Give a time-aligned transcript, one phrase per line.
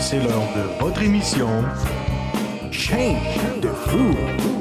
[0.00, 1.48] C'est l'heure de votre émission
[2.72, 4.59] Change de fou.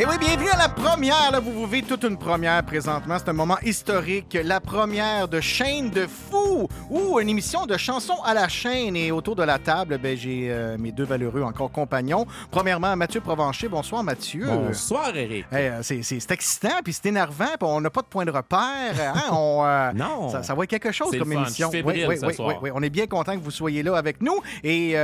[0.00, 1.30] Et oui, bienvenue à la première.
[1.30, 3.16] Là, vous vivez toute une première présentement.
[3.18, 4.38] C'est un moment historique.
[4.42, 8.96] La première de Chaîne de Fou ou une émission de chansons à la chaîne.
[8.96, 12.24] Et autour de la table, ben, j'ai euh, mes deux valeureux encore compagnons.
[12.50, 13.68] Premièrement, Mathieu Provencher.
[13.68, 14.46] Bonsoir, Mathieu.
[14.46, 15.44] Bonsoir, Eric.
[15.52, 18.24] Hey, euh, c'est, c'est- c'est excitant, puis c'est énervant, puis on n'a pas de point
[18.24, 18.94] de repère.
[19.14, 20.30] hein, on, euh, Non.
[20.30, 21.42] Ça, ça va être quelque chose C'est comme fun.
[21.42, 21.70] émission.
[21.70, 22.48] Fébrile oui, oui, soir.
[22.48, 22.70] oui, oui.
[22.74, 24.40] On est bien content que vous soyez là avec nous.
[24.64, 24.96] Et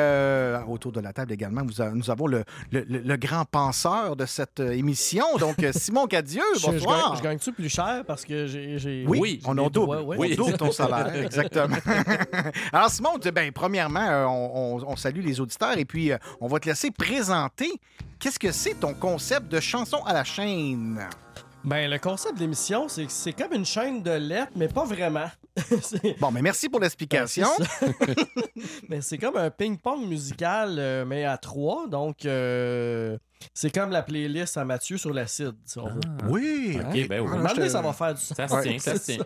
[0.66, 4.16] autour de la table également, vous a- nous avons le, le- le- le grand penseur
[4.16, 6.40] de cette euh, émission, donc euh, Simon Cadieux.
[6.54, 7.08] Je, je Bonsoir.
[7.10, 9.04] gagne- je gagne-tu plus cher parce que j'ai.
[9.06, 9.70] Oui, Oui, on double.
[9.70, 10.32] droits, ouais.
[10.32, 11.76] On double ton salaire, exactement.
[12.72, 16.46] Alors, Simon, ben, premièrement, euh, on, on- on salue les auditeurs et puis euh, on
[16.48, 17.70] va te laisser présenter.
[18.18, 21.06] Qu'est-ce que c'est ton concept de chanson à la chaîne?
[21.64, 24.84] Ben, le concept de l'émission, c'est que c'est comme une chaîne de lettres, mais pas
[24.84, 25.26] vraiment.
[26.20, 27.48] Bon, mais merci pour l'explication.
[27.80, 28.14] Ben,
[28.88, 31.86] mais c'est comme un ping-pong musical, euh, mais à trois.
[31.88, 33.16] Donc, euh,
[33.54, 36.00] c'est comme la playlist à Mathieu sur l'acide, si on veut.
[36.28, 36.78] Oui.
[36.80, 37.30] Ok, ben oui.
[37.44, 38.36] Ah, donné, te- ça va faire du sens.
[38.36, 39.24] Ça se tient, ça se tient.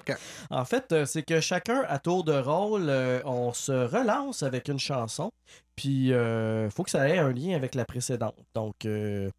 [0.50, 4.68] En fait, euh, c'est que chacun, à tour de rôle, euh, on se relance avec
[4.68, 5.30] une chanson.
[5.76, 8.34] Puis, il faut que ça ait un lien avec la précédente.
[8.54, 9.30] Donc, euh,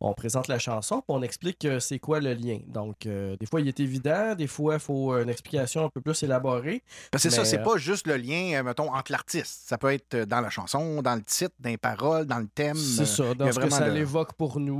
[0.00, 2.58] on présente la chanson, puis on explique euh, c'est quoi le lien.
[2.68, 5.88] Donc, euh, des fois, il est évident, des fois, il faut euh, une explication un
[5.88, 6.82] peu plus élaborée.
[7.10, 9.62] Parce que c'est ça, c'est euh, pas juste le lien, euh, mettons, entre l'artiste.
[9.66, 12.48] Ça peut être euh, dans la chanson, dans le titre, dans les paroles, dans le
[12.48, 12.76] thème.
[12.76, 14.74] C'est euh, ça, dans ce que ça de- l'évoque pour nous,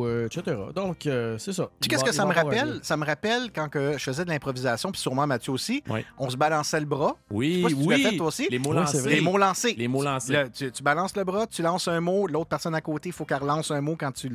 [0.00, 0.56] ou, euh, etc.
[0.74, 1.64] Donc, euh, c'est ça.
[1.80, 2.80] Tu sais qu'est-ce que ça me rappelle?
[2.82, 6.04] Ça me rappelle quand que je faisais de l'improvisation, puis sûrement Mathieu aussi, Ouais.
[6.18, 7.16] on se balançait le bras.
[7.30, 8.02] Oui, Je sais pas si tu l'as oui.
[8.02, 8.48] fait, toi aussi.
[8.50, 9.08] Les mots Oui, lancés.
[9.08, 9.74] Les mots lancés.
[9.76, 10.32] Les mots lancés.
[10.48, 13.42] Tu, balances le bras, tu lances un mot, l'autre personne à côté, il faut qu'elle
[13.42, 14.30] relance un mot quand tu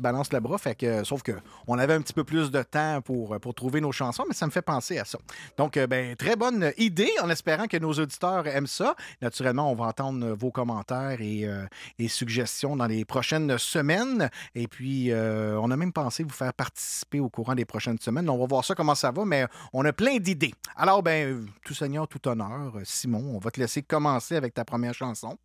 [0.00, 0.58] balances le bras.
[0.58, 1.32] Fait que, sauf que
[1.66, 4.46] on avait un petit peu plus de temps pour, pour trouver nos chansons, mais ça
[4.46, 5.18] me fait penser à ça.
[5.56, 8.94] Donc, euh, ben, très bonne idée, en espérant que nos auditeurs aiment ça.
[9.22, 11.66] Naturellement, on va entendre vos commentaires et, euh,
[11.98, 14.30] et suggestions dans les prochaines semaines.
[14.54, 18.28] Et puis, euh, on a même pensé vous faire participer au courant des prochaines semaines.
[18.28, 20.54] On va voir ça, comment ça va, mais on a plein d'idées.
[20.76, 24.94] Alors, ben, tout seigneur, tout honneur, Simon, on va te laisser commencer avec ta première
[24.94, 25.38] chanson.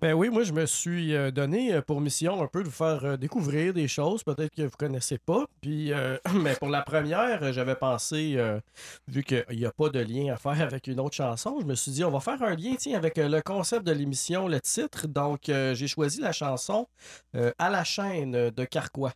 [0.00, 2.74] Ben oui, moi je me suis euh, donné euh, pour mission un peu de vous
[2.74, 5.44] faire euh, découvrir des choses peut-être que vous connaissez pas.
[5.60, 5.92] Puis,
[6.34, 8.38] mais pour la première, j'avais pensé,
[9.08, 11.74] vu qu'il n'y a pas de lien à faire avec une autre chanson, je me
[11.74, 15.06] suis dit on va faire un lien tiens, avec le concept de l'émission, le titre.
[15.06, 16.86] Donc j'ai choisi la chanson
[17.34, 19.12] À la chaîne de Carquois.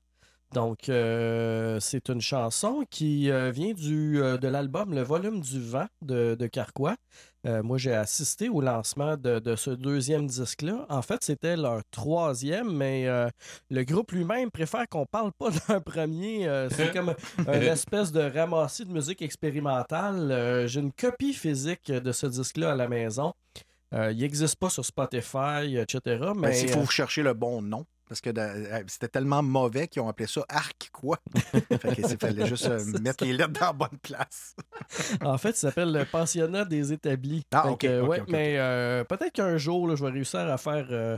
[0.53, 6.97] Donc, c'est une chanson qui vient du, de l'album Le volume du vent de Carquois.
[7.47, 10.87] Euh, moi, j'ai assisté au lancement de, de ce deuxième disque-là.
[10.89, 13.29] En fait, c'était leur troisième, mais euh,
[13.71, 16.49] le groupe lui-même préfère qu'on parle pas d'un premier.
[16.49, 20.31] Euh, c'est comme une espèce de ramassis de musique expérimentale.
[20.33, 23.35] Euh, j'ai une copie physique de ce disque-là à la maison.
[23.95, 26.01] Euh, il n'existe pas sur Spotify, etc.
[26.05, 27.85] Ben, Mais s'il faut euh, chercher le bon nom.
[28.09, 31.19] Parce que euh, c'était tellement mauvais qu'ils ont appelé ça Arc quoi?
[31.35, 34.55] fait que il fallait juste euh, mettre les lettres dans la bonne place.
[35.25, 37.45] En fait, ça s'appelle le pensionnat des établis.
[37.53, 41.17] Ah, ok, ouais, mais euh, peut-être qu'un jour, là, je vais réussir à faire, euh,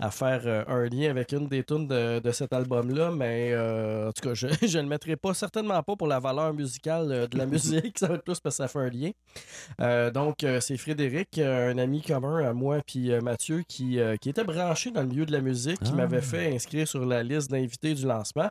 [0.00, 4.28] à faire un lien avec une des tunes de, de cet album-là, mais en tout
[4.28, 4.46] cas, je
[4.76, 8.14] ne le mettrai pas, certainement pas pour la valeur musicale de la musique, ça va
[8.16, 10.10] être plus parce que ça fait un lien.
[10.10, 15.02] Donc, c'est Frédéric, un ami commun à moi puis Mathieu, qui, qui était branché dans
[15.02, 15.96] le milieu de la musique, qui Ah.
[15.96, 18.50] m'avait fait inscrire sur la liste d'invités du lancement.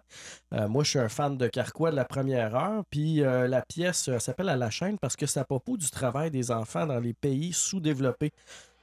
[0.53, 2.83] Euh, moi, je suis un fan de Carquois de la première heure.
[2.89, 5.89] Puis euh, la pièce euh, s'appelle À la chaîne parce que c'est à propos du
[5.89, 8.31] travail des enfants dans les pays sous-développés.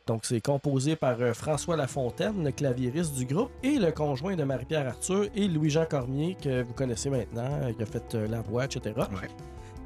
[0.06, 4.88] Donc, c'est composé par François Lafontaine, le claviériste du groupe, et le conjoint de Marie-Pierre
[4.88, 8.92] Arthur et Louis-Jean Cormier, que vous connaissez maintenant, qui a fait la voix, etc.
[8.96, 9.28] Ouais.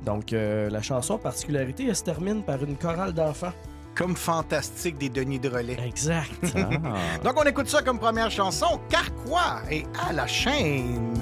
[0.05, 3.53] Donc, euh, la chanson, particularité, elle se termine par une chorale d'enfants.
[3.95, 5.77] Comme fantastique des Denis de relais.
[5.87, 6.31] Exact.
[6.57, 6.97] Ah.
[7.25, 11.15] Donc, on écoute ça comme première chanson, Carquois et à la chaîne.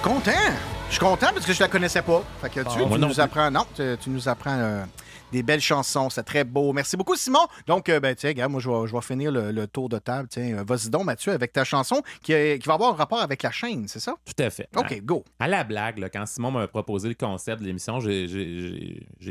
[0.00, 0.30] Suis content.
[0.88, 2.22] Je suis content parce que je la connaissais pas.
[2.40, 3.20] Fait que tu, non nous plus.
[3.20, 3.50] apprends.
[3.50, 4.84] Non, tu, tu nous apprends euh,
[5.30, 6.10] des belles chansons.
[6.10, 6.72] C'est très beau.
[6.72, 7.46] Merci beaucoup, Simon.
[7.66, 9.98] Donc, euh, ben, tiens, regarde, moi, je vais, je vais finir le, le tour de
[9.98, 10.28] table.
[10.28, 13.20] Tiens, euh, vas-y donc, Mathieu, avec ta chanson qui, est- qui va avoir un rapport
[13.20, 14.14] avec la chaîne, c'est ça?
[14.24, 14.68] Tout à fait.
[14.76, 15.24] OK, go.
[15.38, 18.26] À la blague, là, quand Simon m'a proposé le concept de l'émission, j'ai-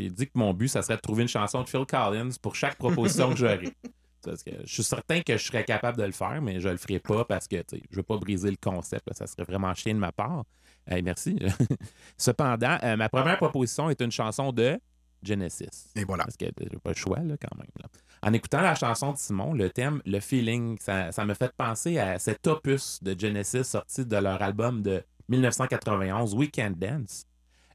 [0.10, 2.78] dit que mon but, ça serait de trouver une chanson de Phil Collins pour chaque
[2.78, 3.60] proposition que j'aurais.
[4.22, 6.76] Parce que je suis certain que je serais capable de le faire, mais je le
[6.76, 9.08] ferai pas parce que je veux pas briser le concept.
[9.08, 9.14] là.
[9.14, 10.44] ça serait vraiment chien de ma part.
[10.90, 11.38] Hey, merci.
[12.18, 14.80] Cependant, euh, ma première proposition est une chanson de
[15.24, 15.92] Genesis.
[15.96, 16.24] Et voilà.
[16.24, 17.68] Parce que j'ai pas le choix, là, quand même.
[17.80, 17.88] là.
[18.22, 22.00] En écoutant la chanson de Simon, le thème, le feeling, ça, ça me fait penser
[22.00, 27.26] à cet opus de Genesis sorti de leur album de 1991, Weekend Dance.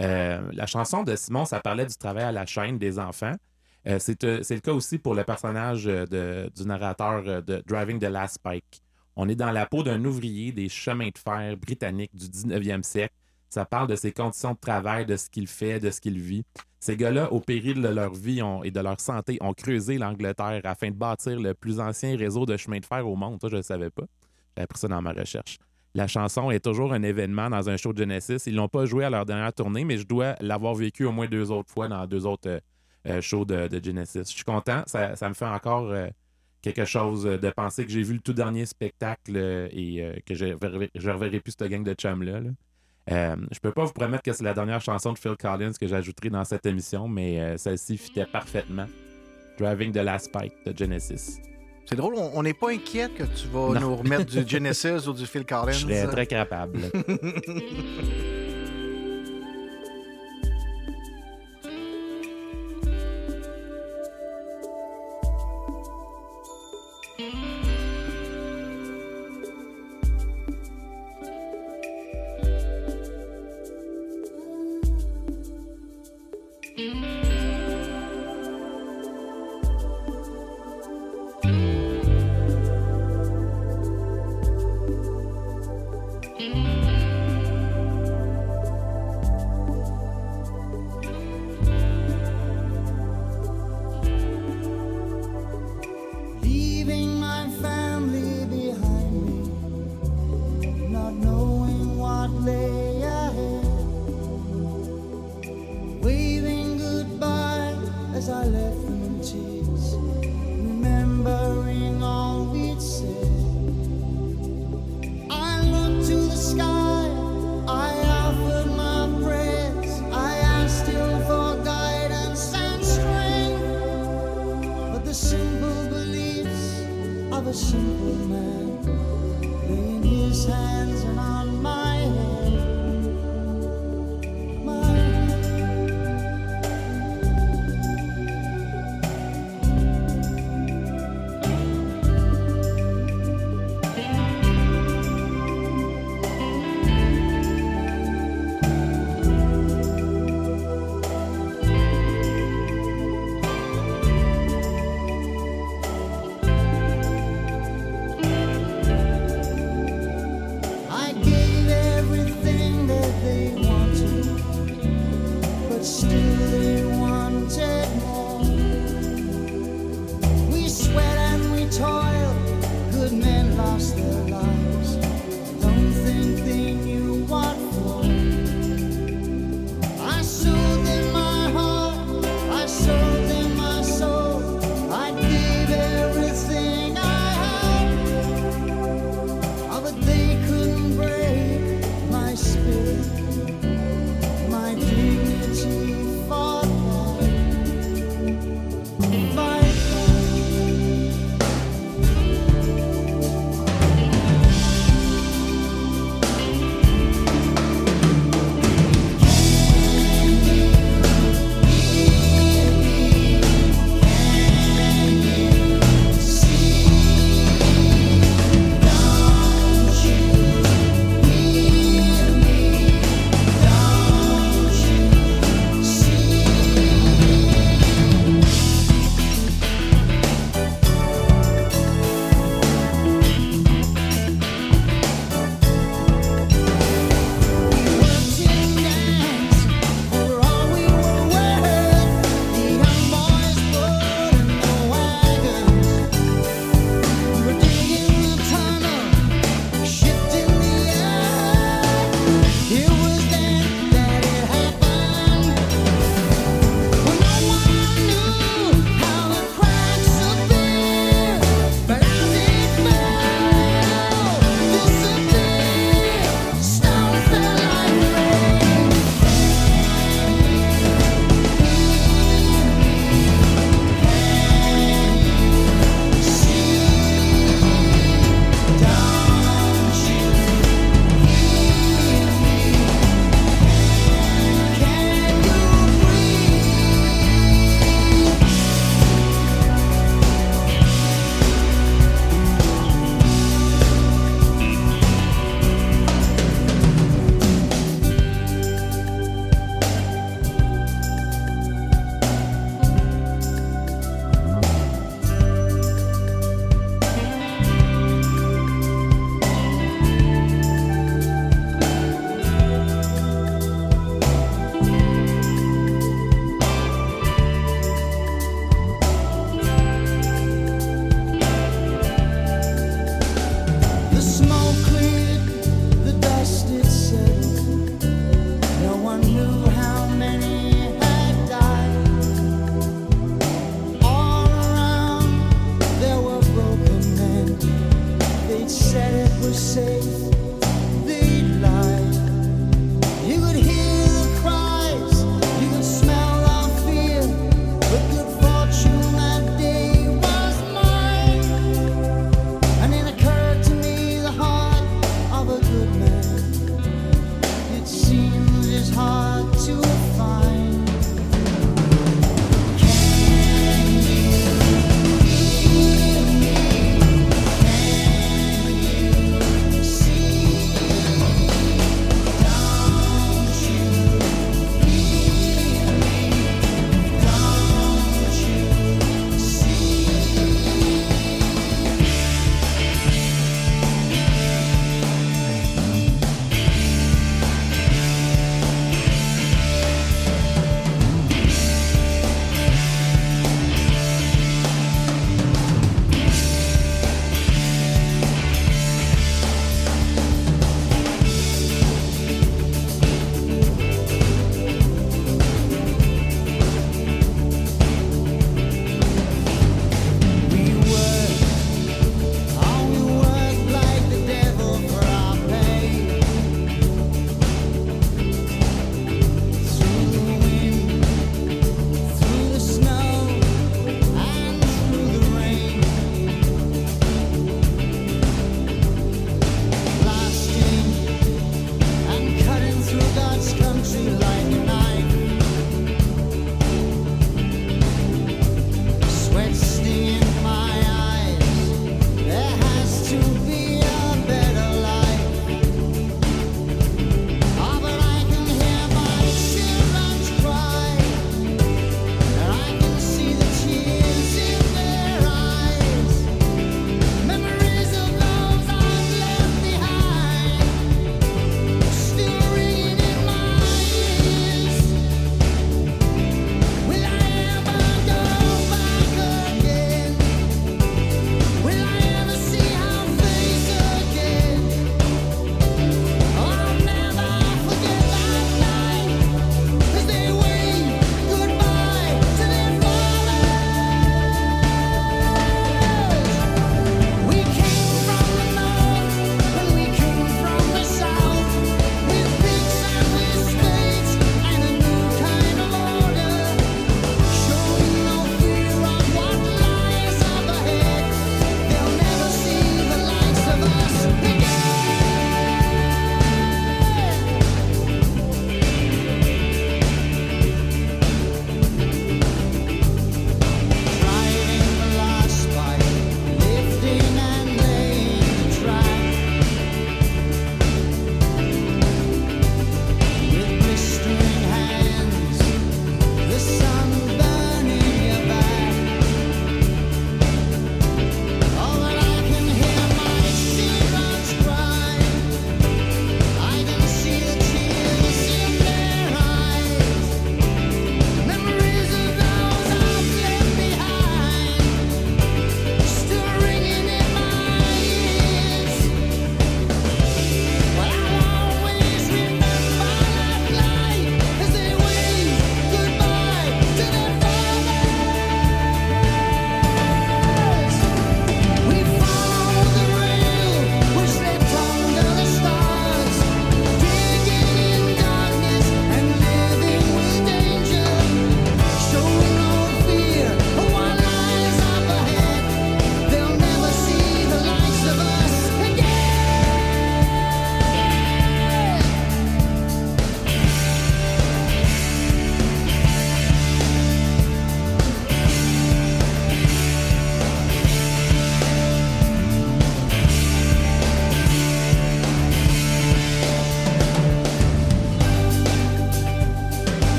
[0.00, 3.34] Euh, la chanson de Simon, ça parlait du travail à la chaîne des enfants.
[3.86, 8.34] Euh, c'est le cas aussi pour le personnage de- du narrateur de Driving the Last
[8.34, 8.82] Spike.
[9.20, 13.14] On est dans la peau d'un ouvrier des chemins de fer britanniques du 19e siècle.
[13.50, 16.44] Ça parle de ses conditions de travail, de ce qu'il fait, de ce qu'il vit.
[16.78, 20.90] Ces gars-là, au péril de leur vie et de leur santé, ont creusé l'Angleterre afin
[20.90, 23.40] de bâtir le plus ancien réseau de chemins de fer au monde.
[23.40, 24.04] Ça, je ne savais pas.
[24.56, 25.58] J'ai appris ça dans ma recherche.
[25.96, 28.44] La chanson est toujours un événement dans un show de Genesis.
[28.46, 31.26] Ils l'ont pas joué à leur dernière tournée, mais je dois l'avoir vécu au moins
[31.26, 32.60] deux autres fois dans deux autres euh,
[33.08, 34.20] euh, shows de, Genesis.
[34.20, 34.84] Je suis content.
[34.86, 36.06] Ça, ça me fait encore euh,
[36.62, 40.14] quelque chose euh, de penser que j'ai vu le tout dernier spectacle euh, et euh,
[40.26, 42.40] que je ne reverrai, plus cette gang de chums-là.
[42.40, 42.50] là.
[43.10, 45.86] Euh, je peux pas vous promettre que c'est la dernière chanson de Phil Collins que
[45.86, 48.86] j'ajouterai dans cette émission, mais euh, celle-ci fitait parfaitement.
[49.58, 51.38] Driving the Last Spike de Genesis.
[51.86, 53.80] C'est drôle, on n'est pas inquiet que tu vas Non.
[53.80, 55.72] nous remettre du Genesis ou du Phil Collins.
[55.72, 56.80] Je serais très capable.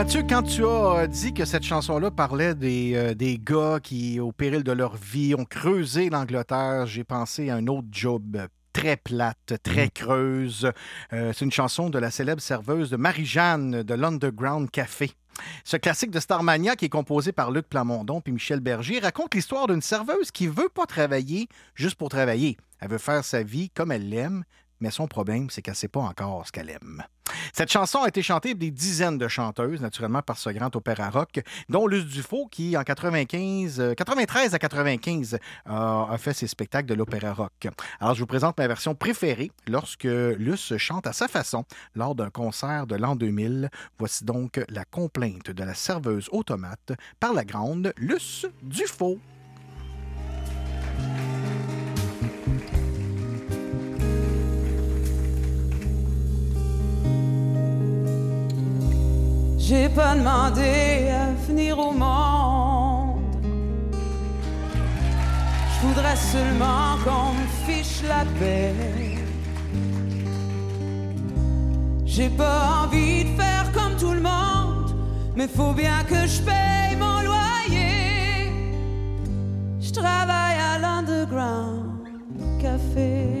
[0.00, 4.18] Mathieu, quand tu as euh, dit que cette chanson-là parlait des, euh, des gars qui,
[4.18, 8.40] au péril de leur vie, ont creusé l'Angleterre, j'ai pensé à un autre job
[8.72, 10.72] très plate, très creuse.
[11.12, 15.12] Euh, C'est une chanson de la célèbre serveuse de Marie-Jeanne de l'Underground Café.
[15.64, 19.66] Ce classique de Starmania, qui est composé par Luc Plamondon et Michel Berger, raconte l'histoire
[19.66, 22.56] d'une serveuse qui veut pas travailler juste pour travailler.
[22.78, 24.44] Elle veut faire sa vie comme elle l'aime,
[24.80, 27.04] mais son problème, c'est qu'elle ne sait pas encore ce qu'elle aime.
[27.52, 31.10] Cette chanson a été chantée par des dizaines de chanteuses, naturellement par ce grand opéra
[31.10, 36.46] rock, dont Luce Dufault, qui en 95, euh, 93 à 95 euh, a fait ses
[36.46, 37.68] spectacles de l'opéra rock.
[38.00, 41.64] Alors, je vous présente ma version préférée lorsque Luce chante à sa façon
[41.94, 43.70] lors d'un concert de l'an 2000.
[43.98, 49.18] Voici donc la complainte de la serveuse automate par la grande Luce Dufault.
[59.70, 63.20] J'ai pas demandé à venir au monde.
[65.72, 68.74] Je voudrais seulement qu'on me fiche la paix.
[72.04, 74.92] J'ai pas envie de faire comme tout le monde,
[75.36, 78.50] mais faut bien que je paye mon loyer.
[79.78, 82.08] Je travaille à l'underground
[82.60, 83.39] café.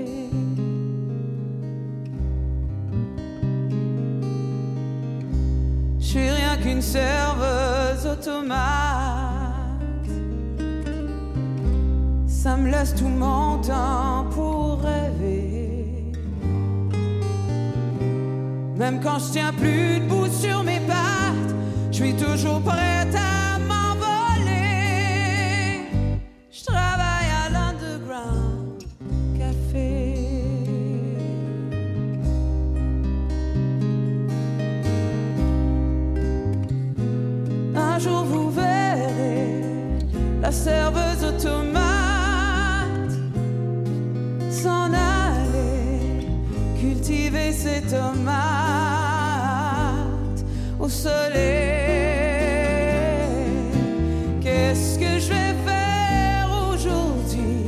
[6.70, 8.48] Qu'une serveuse automate.
[12.26, 15.84] Ça me laisse tout mon temps pour rêver.
[18.76, 21.54] Même quand je tiens plus debout sur mes pattes,
[21.90, 22.99] je suis toujours prête
[40.64, 43.14] serveuse automate
[44.50, 46.26] s'en aller
[46.78, 48.34] cultiver ses tomates
[50.78, 51.30] au soleil.
[54.42, 57.64] Qu'est-ce que je vais faire aujourd'hui?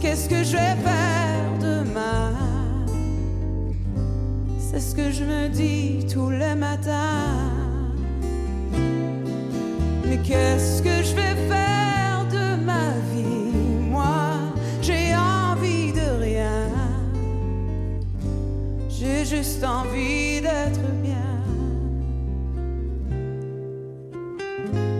[0.00, 2.32] Qu'est-ce que je vais faire demain?
[4.58, 7.36] C'est ce que je me dis tous les matins.
[10.04, 11.37] Mais qu'est-ce que je vais
[19.38, 21.36] juste envie d'être bien.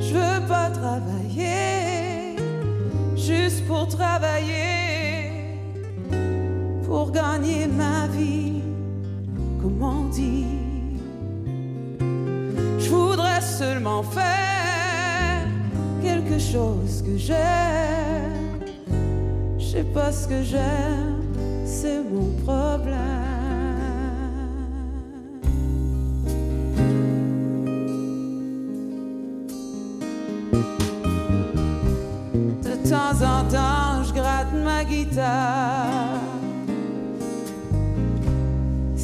[0.00, 2.36] Je veux pas travailler
[3.16, 5.56] juste pour travailler,
[6.86, 8.62] pour gagner ma vie,
[9.60, 10.46] comme on dit.
[12.78, 15.48] Je voudrais seulement faire
[16.00, 18.60] quelque chose que j'aime.
[19.58, 21.22] Je sais pas ce que j'aime,
[21.64, 23.17] c'est mon problème.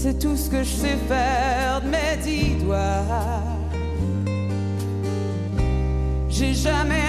[0.07, 3.41] C'est tout ce que je sais faire de mes dix doigts.
[6.29, 7.04] J'ai jamais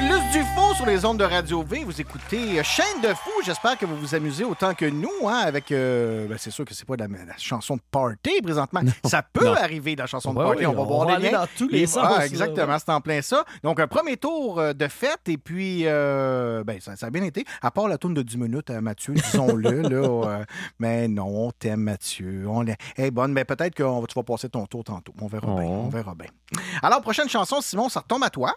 [0.00, 1.82] Luce du faux sur les ondes de Radio V.
[1.84, 3.30] Vous écoutez euh, Chaîne de fou.
[3.44, 5.72] J'espère que vous vous amusez autant que nous, hein, avec.
[5.72, 8.80] euh, ben, c'est sûr que c'est pas la, la chanson de party présentement.
[9.04, 9.54] Ça peut Non.
[9.54, 10.60] arriver, la chanson de Ouais, party.
[10.60, 11.40] oui, on va on voir va les aller liens.
[11.40, 12.78] dans tous les sens, ah, exactement, ouais.
[12.78, 13.44] c'est en plein ça.
[13.64, 17.22] Donc, un premier tour euh, de fête, et puis, euh, ben, ça, ça a bien
[17.24, 17.44] été.
[17.60, 19.96] À part la tourne de 10 minutes à Mathieu, disons-le, là.
[20.40, 20.44] euh,
[20.78, 22.44] mais non, on t'aime, Mathieu.
[22.48, 25.12] On est hey, bonne, mais peut-être que tu vas passer ton tour tantôt.
[25.20, 25.64] On verra bien.
[25.64, 25.82] Oh.
[25.86, 26.28] On verra bien.
[26.82, 28.54] Alors, prochaine chanson, Simon, ça retombe à toi.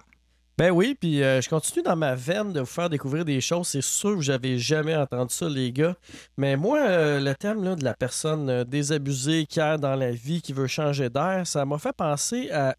[0.62, 3.70] Ben oui, puis euh, je continue dans ma veine de vous faire découvrir des choses.
[3.70, 5.96] C'est sûr que j'avais jamais entendu ça, les gars.
[6.38, 10.12] Mais moi, euh, le thème là, de la personne euh, désabusée qui a dans la
[10.12, 12.76] vie, qui veut changer d'air, ça m'a fait penser à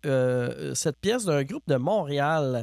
[0.74, 2.62] cette pièce d'un groupe de Montréal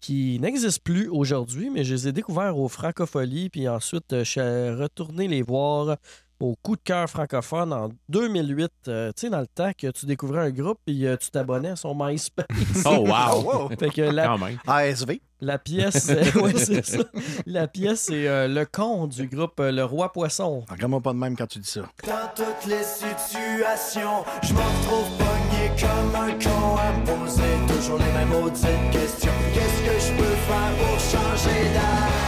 [0.00, 4.40] qui n'existe plus aujourd'hui, mais je les ai découverts au Francofolie, puis ensuite je suis
[4.40, 5.96] retourné les voir
[6.40, 8.70] au coup de cœur francophone en 2008.
[8.88, 11.76] euh, tu sais, dans le temps que tu découvrais un groupe et tu t'abonnais à
[11.76, 12.46] son MySpace.
[12.84, 13.42] Oh, wow!
[13.68, 13.68] wow.
[13.78, 14.58] Fait que la, Quand même.
[14.66, 15.18] ASV.
[15.40, 16.98] la pièce, euh, ouais, c'est ça.
[17.46, 20.64] La pièce, c'est euh, le con du groupe euh, Le Roi Poisson.
[20.70, 21.82] Regarde-moi pas de même quand tu dis ça.
[22.06, 27.42] Dans toutes les situations, je me retrouve pogné comme un con à me poser
[27.74, 29.32] toujours les mêmes maudites questions.
[29.54, 32.27] Qu'est-ce que je peux faire pour changer d'air?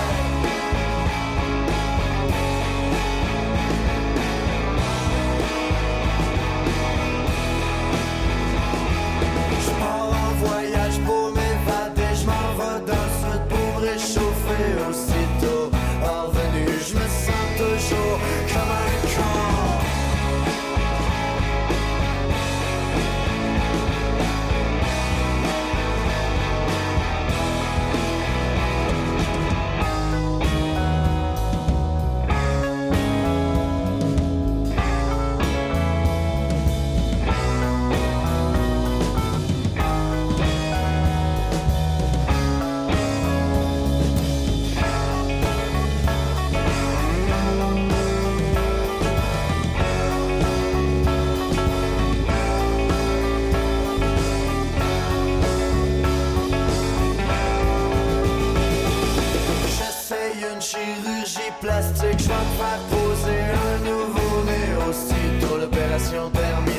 [60.60, 66.69] Chirurgie plastique, je vais poser un nouveau-né aussitôt l'opération terminée.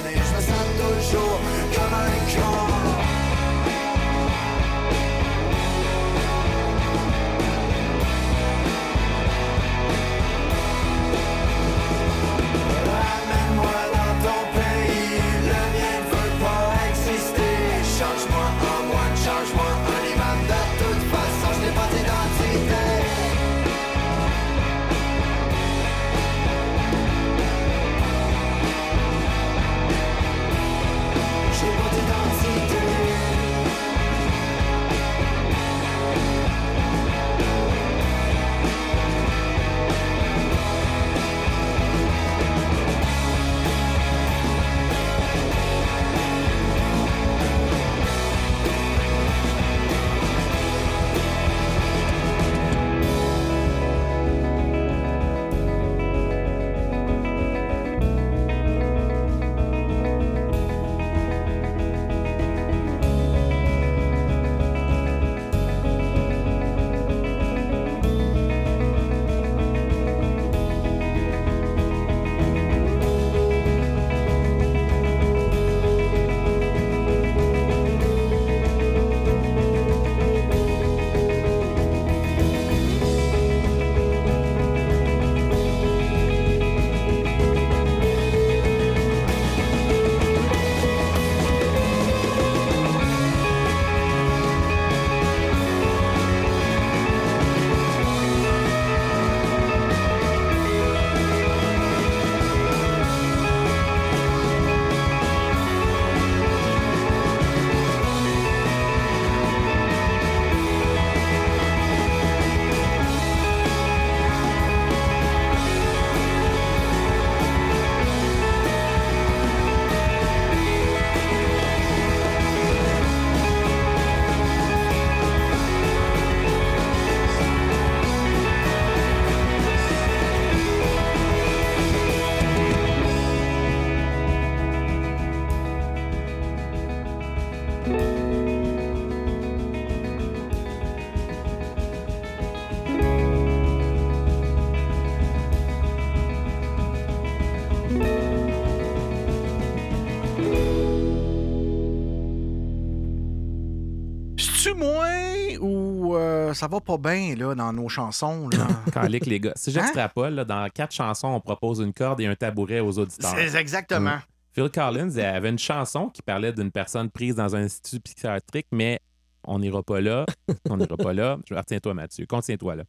[156.61, 158.47] Ça va pas bien là, dans nos chansons.
[158.49, 159.07] Là.
[159.09, 159.53] Les gars.
[159.55, 159.73] Si Hein?
[159.73, 163.33] j'extrapole, dans quatre chansons, on propose une corde et un tabouret aux auditeurs.
[163.35, 164.17] C'est exactement.
[164.53, 168.99] Phil Collins avait une chanson qui parlait d'une personne prise dans un institut psychiatrique, mais
[169.45, 170.25] on n'ira pas là.
[170.69, 171.37] On n'ira pas là.
[171.49, 172.25] Je retiens-toi, Mathieu.
[172.27, 172.83] Contiens-toi là.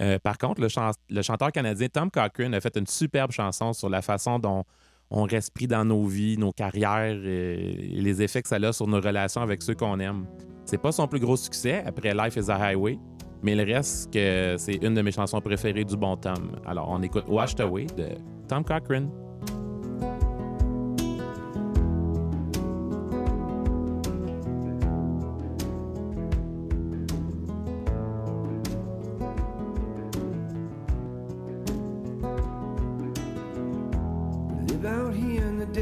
[0.00, 3.72] Euh, par contre, le, chan- le chanteur canadien Tom Cochrane a fait une superbe chanson
[3.74, 4.64] sur la façon dont
[5.10, 8.86] on respire dans nos vies, nos carrières euh, et les effets que ça a sur
[8.86, 10.26] nos relations avec ceux qu'on aime.
[10.64, 12.98] C'est pas son plus gros succès après Life is a Highway,
[13.42, 16.52] mais il reste que c'est une de mes chansons préférées du bon Tom.
[16.64, 18.08] Alors, on écoute Washed Away de
[18.46, 19.10] Tom Cochrane.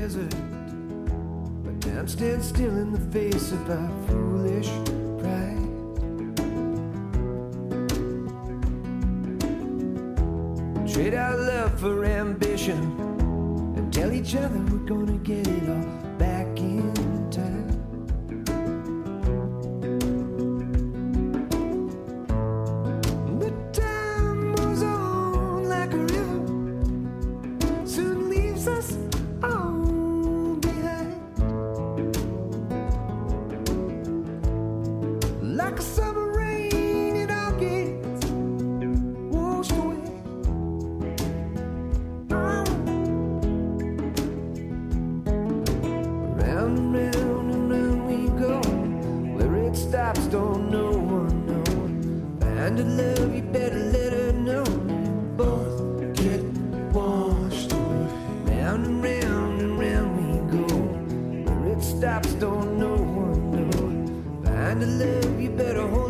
[0.08, 0.34] Desert,
[1.62, 4.70] but time stands still in the face of our foolish
[5.20, 5.68] pride.
[10.90, 12.80] Trade our love for ambition
[13.76, 16.07] and tell each other we're gonna get it all
[65.38, 66.07] you better hold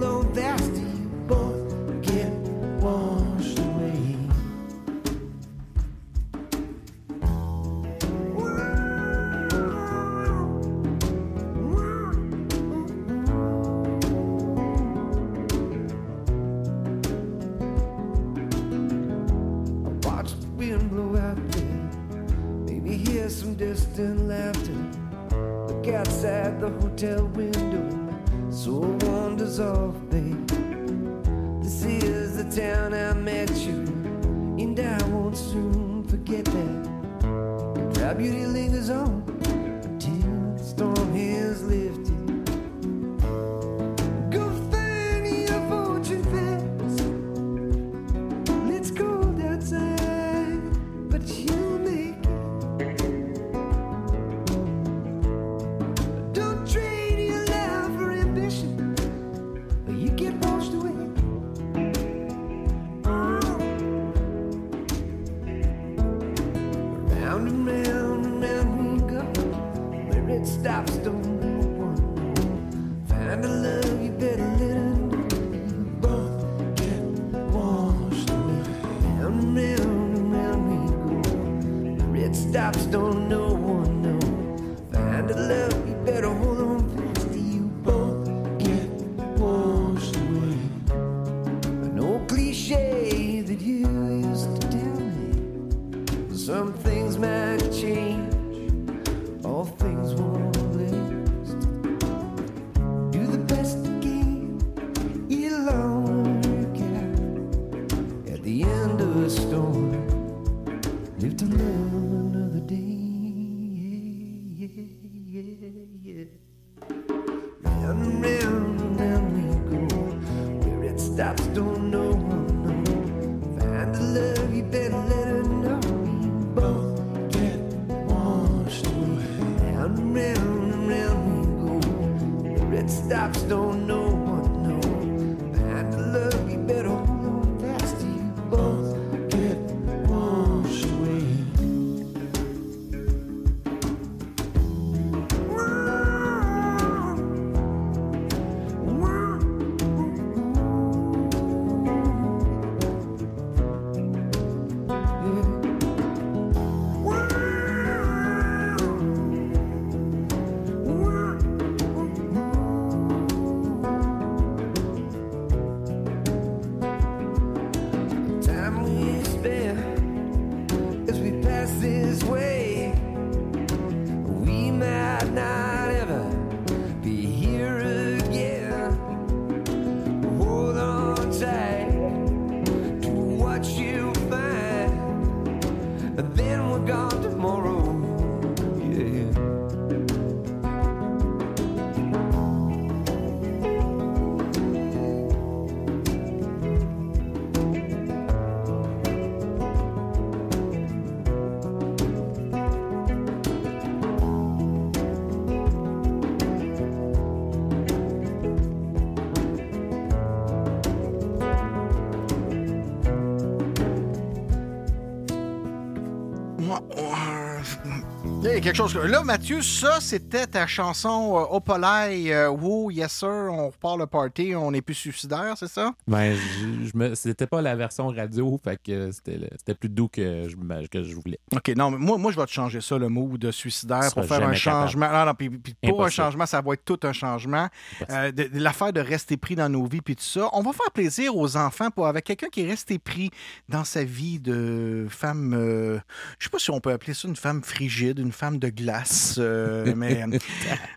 [218.59, 218.97] y a quelque chose.
[218.97, 222.51] Là, Mathieu, ça, c'était ta chanson euh, Opalai, euh,
[222.91, 225.93] Yes Sir, on repart le party, on n'est plus suicidaire, c'est ça?
[226.07, 229.89] Ben, je, je me, c'était pas la version radio, fait que c'était, le- c'était plus
[229.89, 231.39] doux que je, que je voulais.
[231.55, 234.25] OK, non, mais moi, moi, je vais te changer ça, le mot de suicidaire, pour
[234.25, 234.57] faire un capable.
[234.57, 235.11] changement.
[235.13, 237.69] Non, non, puis, puis pour un changement, ça va être tout un changement.
[238.11, 240.49] Euh, de- de L'affaire de rester pris dans nos vies, puis tout ça.
[240.53, 243.31] On va faire plaisir aux enfants pour, avec quelqu'un qui est resté pris
[243.69, 245.53] dans sa vie de femme.
[245.55, 245.99] euh,
[246.39, 249.37] je sais pas si on peut appeler ça une femme frigide, une femme de glace,
[249.39, 250.25] euh, mais.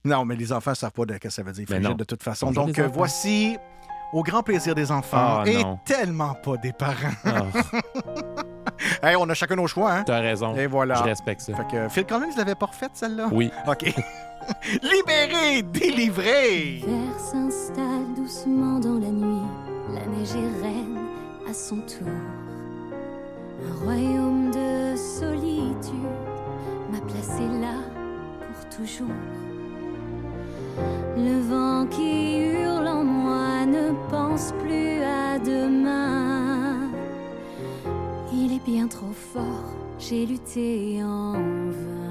[0.06, 1.94] non, mais les enfants ne savent pas de, ce que ça veut dire, non.
[1.94, 2.48] de toute façon.
[2.48, 3.58] Bonjour, Donc, euh, voici.
[4.14, 5.80] Au grand plaisir des enfants Ah, et non.
[5.86, 7.16] tellement pas des parents.
[7.24, 7.44] Ah,
[9.04, 10.04] Hey, on a chacun nos choix, hein?
[10.06, 10.54] t'as raison.
[10.56, 10.96] Et voilà.
[10.96, 11.54] Je respecte ça.
[11.56, 13.30] Fait que Phil Collins l'avait pas refaite, celle-là?
[13.32, 13.50] Oui.
[13.68, 13.84] OK.
[14.84, 16.82] Libéré, délivré.
[16.86, 19.48] L'hiver s'installe doucement dans la nuit,
[19.94, 20.98] la neige est reine
[21.50, 22.08] à son tour.
[23.66, 25.94] Un royaume de solitude
[26.92, 27.78] m'a placé là
[28.48, 29.08] pour toujours.
[31.18, 36.90] Le vent qui hurle en moi ne pense plus à demain.
[38.34, 42.02] Il est bien trop fort, j'ai lutté en vain.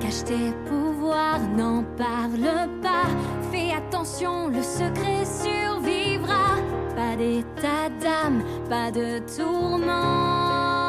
[0.00, 3.08] Cache tes pouvoirs, n'en parle pas.
[3.50, 6.56] Fais attention, le secret survivra.
[6.94, 10.85] Pas d'état d'âme, pas de tourment,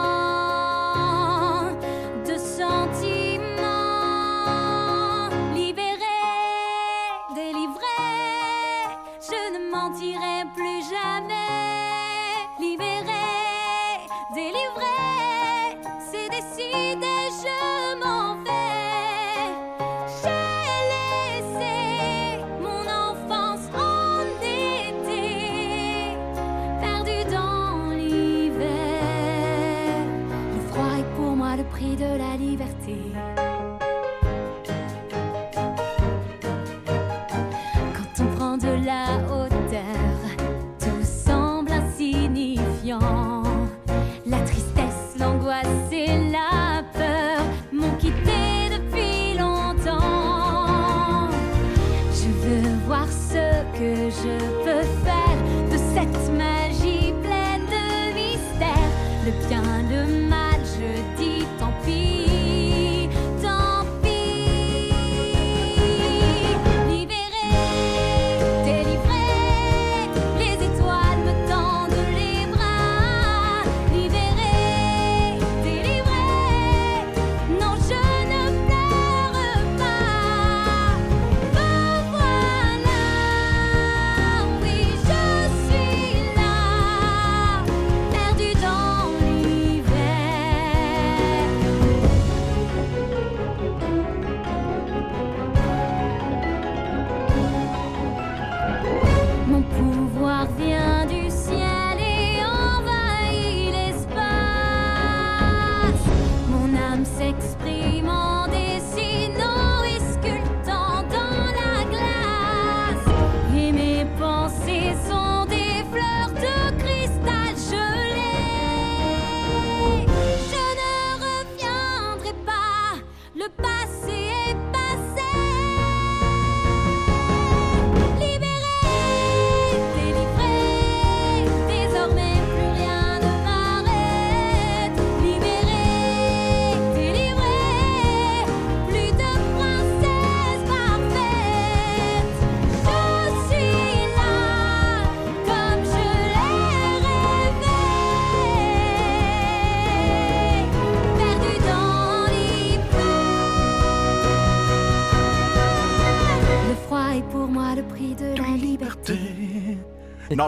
[53.79, 55.06] que je peux faire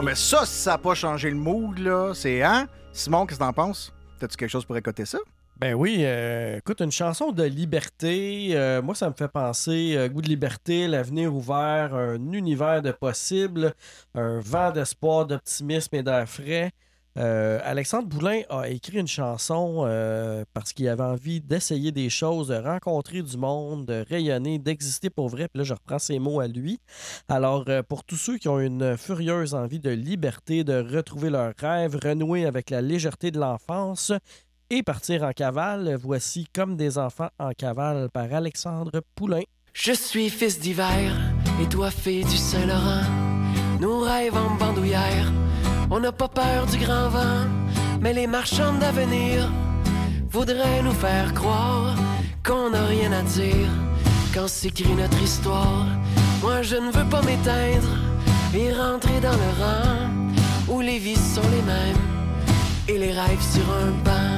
[0.00, 2.66] Non, mais ça, ça n'a pas changé le mood, là, c'est hein?
[2.90, 3.92] Simon, qu'est-ce que t'en penses?
[4.18, 5.18] T'as-tu quelque chose pour écouter ça?
[5.58, 10.08] Ben oui, euh, écoute, une chanson de liberté, euh, moi ça me fait penser euh,
[10.08, 13.74] goût de liberté, l'avenir ouvert, un univers de possibles,
[14.14, 16.72] un vent d'espoir, d'optimisme et d'air frais.
[17.20, 22.48] Euh, Alexandre Boulin a écrit une chanson euh, parce qu'il avait envie d'essayer des choses,
[22.48, 25.48] de rencontrer du monde, de rayonner, d'exister pour vrai.
[25.48, 26.80] Puis là, je reprends ses mots à lui.
[27.28, 31.52] Alors, euh, pour tous ceux qui ont une furieuse envie de liberté, de retrouver leurs
[31.58, 34.12] rêves, renouer avec la légèreté de l'enfance,
[34.70, 35.96] et partir en cavale.
[36.00, 39.42] Voici Comme des enfants en cavale par Alexandre Poulain.
[39.72, 41.12] Je suis fils d'hiver
[41.62, 43.02] et toi fille du Saint-Laurent.
[43.80, 45.32] Nous rêves en bandoulière,
[45.90, 47.46] on n'a pas peur du grand vent,
[48.00, 49.50] mais les marchands d'avenir
[50.30, 51.96] voudrait nous faire croire
[52.46, 53.68] qu'on n'a rien à dire
[54.32, 55.86] quand s'écrit notre histoire.
[56.42, 57.92] Moi je ne veux pas m'éteindre
[58.54, 62.04] et rentrer dans le rang où les vies sont les mêmes
[62.88, 64.30] et les rêves sur un banc.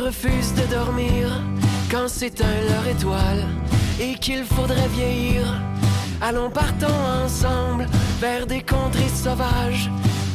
[0.00, 1.28] Refusent de dormir
[1.90, 3.44] quand s'éteint leur étoile
[4.00, 5.42] et qu'il faudrait vieillir.
[6.20, 7.86] Allons partons ensemble
[8.20, 9.90] vers des contrées sauvages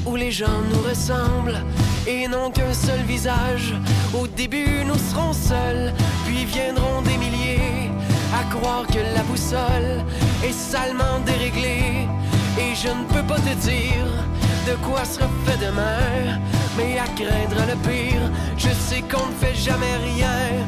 [0.06, 1.60] où les gens nous ressemblent
[2.08, 3.74] et n'ont qu'un seul visage.
[4.14, 5.94] Au début, nous serons seuls,
[6.26, 7.90] puis viendront des milliers
[8.40, 10.04] à croire que la boussole
[10.44, 12.08] est salement déréglée.
[12.60, 14.08] Et je ne peux pas te dire
[14.68, 16.40] de quoi sera fait demain,
[16.78, 20.68] mais à craindre le pire, je sais qu'on ne fait jamais rien.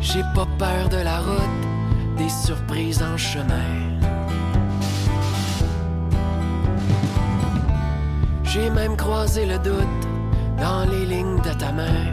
[0.00, 3.95] J'ai pas peur de la route, des surprises en chemin.
[8.56, 10.02] J'ai même croisé le doute
[10.58, 12.04] dans les lignes de ta main.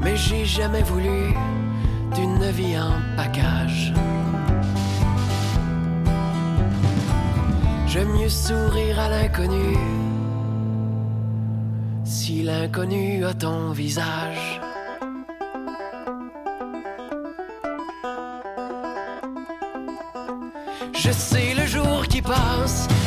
[0.00, 1.34] Mais j'ai jamais voulu
[2.14, 3.92] d'une vie en bagage.
[7.88, 9.76] J'aime mieux sourire à l'inconnu
[12.04, 14.60] si l'inconnu a ton visage.
[20.94, 21.45] Je sais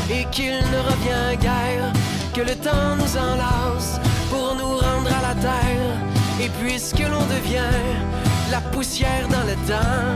[0.10, 1.91] et qu'il ne revient guère,
[2.34, 3.99] que le temps nous enlace
[4.30, 5.95] pour nous rendre à la terre.
[6.41, 7.78] Et puisque l'on devient
[8.51, 10.07] la poussière dans le temps,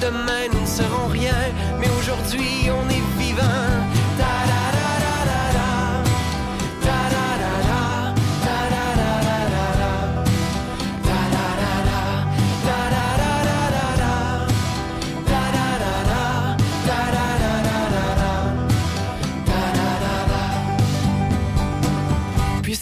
[0.00, 1.40] demain nous ne serons rien,
[1.78, 3.97] mais aujourd'hui on est vivant.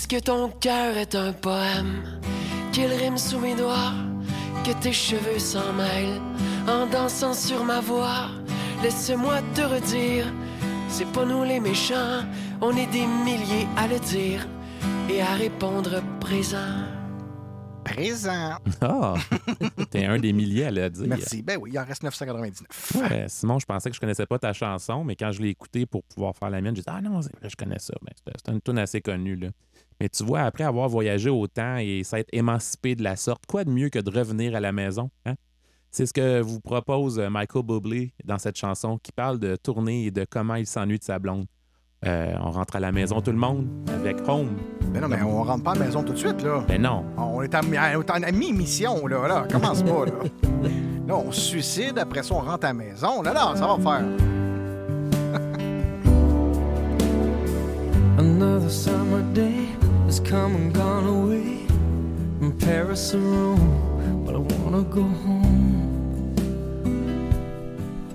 [0.08, 2.20] Puisque ton cœur est un poème,
[2.70, 3.92] qu'il rime sous mes doigts,
[4.64, 6.20] que tes cheveux s'en mêlent
[6.68, 8.28] en dansant sur ma voix.
[8.84, 10.32] Laisse-moi te redire,
[10.88, 12.22] c'est pas nous les méchants,
[12.60, 14.46] on est des milliers à le dire
[15.10, 16.84] et à répondre présent.
[17.84, 18.58] Présent.
[18.82, 19.14] Ah!
[19.90, 21.06] T'es un des milliers à le dire.
[21.08, 21.42] Merci.
[21.42, 22.92] Ben oui, il en reste 999.
[22.96, 25.84] Ouais, Simon, je pensais que je connaissais pas ta chanson, mais quand je l'ai écoutée
[25.84, 27.94] pour pouvoir faire la mienne, j'ai dit Ah non, je connais ça.
[28.02, 29.36] Ben, c'est c'est une tune assez connue.
[29.36, 29.48] Là.
[30.00, 33.70] Mais tu vois, après avoir voyagé autant et s'être émancipé de la sorte, quoi de
[33.70, 35.10] mieux que de revenir à la maison?
[35.24, 35.34] Hein?
[35.90, 40.04] C'est ce que vous propose euh, Michael Bublé dans cette chanson qui parle de tourner
[40.06, 41.46] et de comment il s'ennuie de sa blonde.
[42.04, 44.50] Euh, on rentre à la maison tout le monde avec Home.
[44.92, 46.62] Ben non, mais on rentre pas à la maison tout de suite, là.
[46.68, 47.06] Ben non.
[47.16, 49.26] On est en, on est en mi-mission, là.
[49.26, 49.46] là.
[49.50, 50.12] Commence pas, là.
[51.08, 53.22] Là, on se suicide, après ça, on rentre à la maison.
[53.22, 54.04] Là, là, ça va faire.
[58.18, 61.66] Another summer day has come and gone away
[62.38, 66.34] from Paris or Rome, but I wanna go home.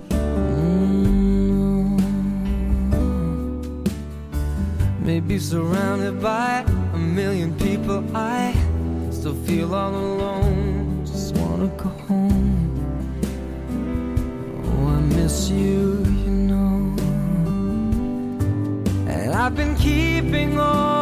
[0.08, 2.00] Mm.
[5.00, 6.64] Maybe surrounded by
[6.94, 8.54] a million people, I
[9.10, 11.04] still feel all alone.
[11.04, 12.70] Just wanna go home.
[14.64, 16.96] Oh, I miss you, you know.
[19.12, 21.01] And I've been keeping letters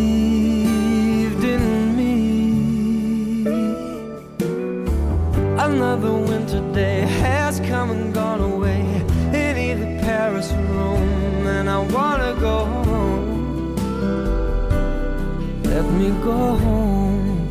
[16.01, 17.47] me go home.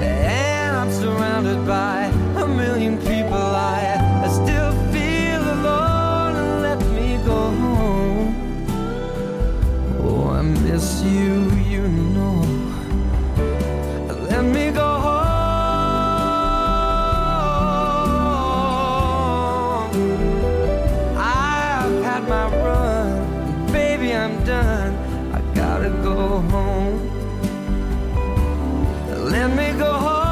[0.00, 2.04] And I'm surrounded by
[2.42, 3.34] a million people.
[3.34, 6.62] I, I still feel alone.
[6.62, 8.34] Let me go home.
[10.00, 12.40] Oh, I miss you, you know.
[14.30, 15.22] Let me go home.
[21.18, 25.01] I've had my run, baby, I'm done.
[25.82, 26.98] Gotta go home.
[29.32, 30.22] Let me go home.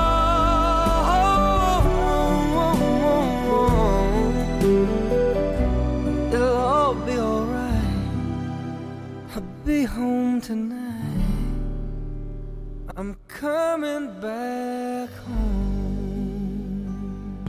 [6.33, 7.99] It'll all be alright.
[9.35, 11.25] I'll be home tonight.
[12.97, 14.70] I'm coming back.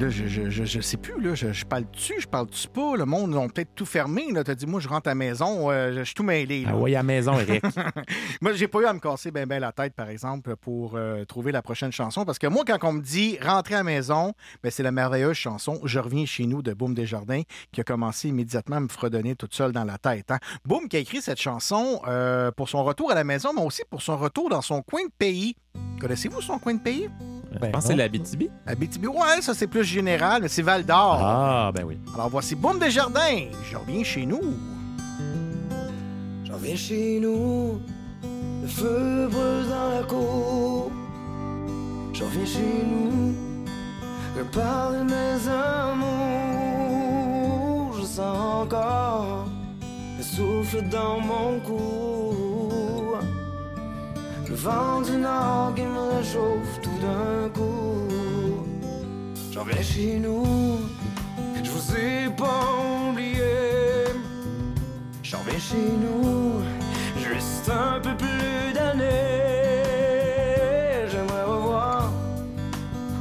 [0.01, 2.67] Là, je, je, je, je sais plus, là, je, je parle dessus, je parle dessus
[2.67, 2.97] pas.
[2.97, 4.31] Le monde, ils ont peut-être tout fermé.
[4.31, 4.43] Là.
[4.43, 6.63] T'as dit, moi, je rentre à la maison, euh, je suis tout mêlé.
[6.63, 6.71] là.
[6.73, 7.63] Ah oui, à la maison, Eric.
[8.41, 11.23] Moi, j'ai pas eu à me casser bien ben la tête, par exemple, pour euh,
[11.25, 12.25] trouver la prochaine chanson.
[12.25, 14.33] Parce que moi, quand on me dit rentrer à la maison,
[14.63, 18.29] ben, c'est la merveilleuse chanson Je reviens chez nous de Boom Desjardins qui a commencé
[18.29, 20.31] immédiatement à me fredonner toute seule dans la tête.
[20.31, 20.39] Hein.
[20.65, 23.83] Boom qui a écrit cette chanson euh, pour son retour à la maison, mais aussi
[23.87, 25.55] pour son retour dans son coin de pays.
[25.99, 27.07] Connaissez-vous son coin de pays?
[27.53, 28.43] Je pense que c'est la BTB.
[28.65, 31.19] Abitibi, ouais, ça c'est plus général, mais c'est Val d'Or.
[31.21, 31.97] Ah, ben oui.
[32.13, 33.45] Alors voici Boom Desjardins.
[33.69, 34.41] Je reviens chez nous.
[36.45, 37.79] J'en viens chez nous,
[38.61, 40.91] le feu brûle dans la cour.
[42.13, 43.33] J'en viens chez nous,
[44.37, 46.81] je parle de mes amours.
[47.97, 49.45] Je sens encore
[50.17, 53.15] le souffle dans mon cou.
[54.49, 58.20] Le vent du nord qui me réchauffe tout d'un coup.
[59.53, 60.79] J'en viens chez nous,
[61.61, 62.63] je vous ai pas
[63.09, 64.05] oublié.
[65.21, 66.61] J'en viens chez nous,
[67.17, 69.03] juste un peu plus d'années.
[71.11, 72.13] J'aimerais revoir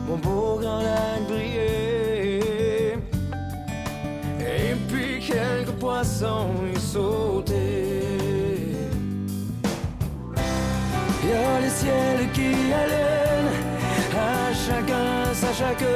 [0.06, 2.94] mon beau grand lac briller.
[4.38, 8.04] Et puis quelques poissons y sauter.
[11.24, 12.86] Y a les ciels qui à
[15.40, 15.88] chacun sa chacune.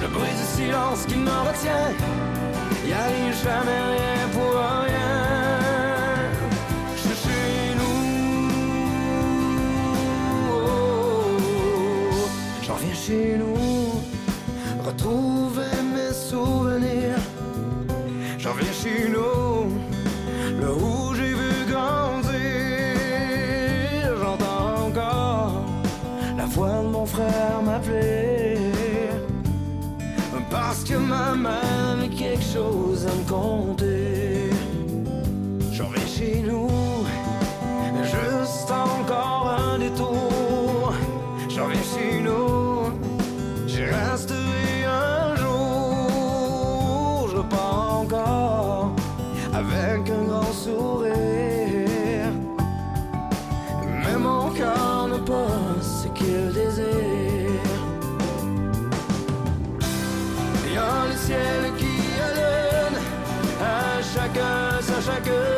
[0.00, 1.92] Le bruit du silence qui m'en retient,
[2.86, 5.14] y arrive jamais rien pour rien.
[6.94, 8.00] Je suis chez nous,
[12.62, 13.45] j'en viens chez nous,
[27.16, 27.56] frère.
[30.50, 33.85] Parce que ma mère avait quelque chose à me conter.
[60.78, 61.86] A le ciel qui
[62.20, 62.98] allume,
[63.60, 65.55] à chacun sa chacune.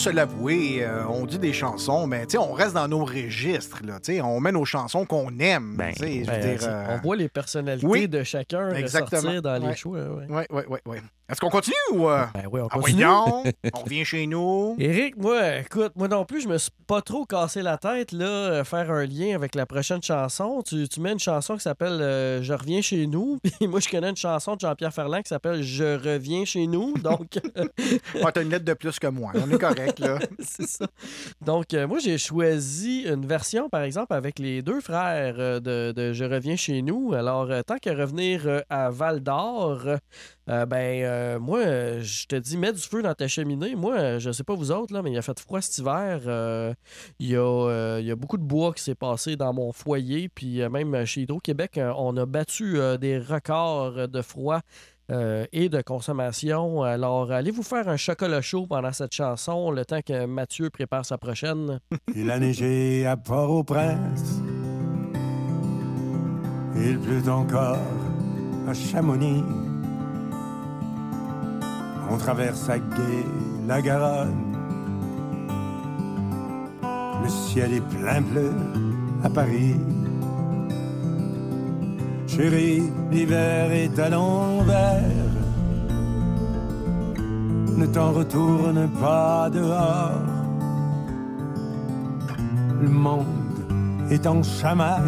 [0.00, 3.82] Se l'avouer, euh, on dit des chansons, mais tu sais, on reste dans nos registres.
[3.84, 5.74] Là, tu sais, on met nos chansons qu'on aime.
[5.76, 9.18] Ben, Ben, dire, euh, On voit les personnalités oui, de chacun exactement.
[9.20, 9.98] ressortir dans les choix.
[9.98, 10.26] ouais.
[10.30, 11.02] Ouais, ouais, ouais, ouais.
[11.30, 12.08] Est-ce qu'on continue ou.
[12.08, 12.24] euh?
[12.34, 13.04] Ben oui, on Ah oui, continue.
[13.04, 14.76] donc, on revient chez nous.
[14.78, 18.26] Éric, moi, écoute, moi non plus, je me suis pas trop cassé la tête, là,
[18.26, 20.62] euh, faire un lien avec la prochaine chanson.
[20.66, 23.88] Tu, tu mets une chanson qui s'appelle euh, Je reviens chez nous, puis moi, je
[23.88, 27.38] connais une chanson de Jean-Pierre Ferland qui s'appelle Je reviens chez nous, donc
[28.14, 29.32] Ouais, t'as une lettre de plus que moi.
[29.34, 30.18] On est correct, là.
[30.40, 30.86] c'est ça.
[31.40, 36.12] Donc, euh, moi, j'ai choisi une version, par exemple, avec les deux frères de, de
[36.12, 37.12] Je reviens chez nous.
[37.14, 39.82] Alors, tant qu'à revenir à Val d'Or,
[40.50, 43.76] euh, ben, euh, moi, je te dis, mets du feu dans ta cheminée.
[43.76, 46.22] Moi, je sais pas vous autres, là, mais il a fait froid cet hiver.
[46.26, 46.74] Euh,
[47.20, 50.28] Il y, a, beaucoup de bois qui s'est passé dans mon foyer.
[50.28, 54.60] Puis, même chez Hydro-Québec, on a battu des records de froid.
[55.52, 56.82] et de consommation.
[56.82, 61.04] Alors, allez vous faire un chocolat chaud pendant cette chanson, le temps que Mathieu prépare
[61.04, 61.80] sa prochaine.
[62.14, 64.40] Il a neigé à Port-au-Prince.
[66.76, 67.78] Il pleut encore
[68.68, 69.42] à Chamonix.
[72.10, 73.24] On traverse à gué
[73.68, 74.56] la Garonne.
[77.22, 78.52] Le ciel est plein bleu
[79.22, 79.76] à Paris.
[82.26, 82.82] Chérie,
[83.12, 85.30] l'hiver est à l'envers.
[87.76, 90.26] Ne t'en retourne pas dehors.
[92.82, 93.26] Le monde
[94.10, 95.00] est en chamaille.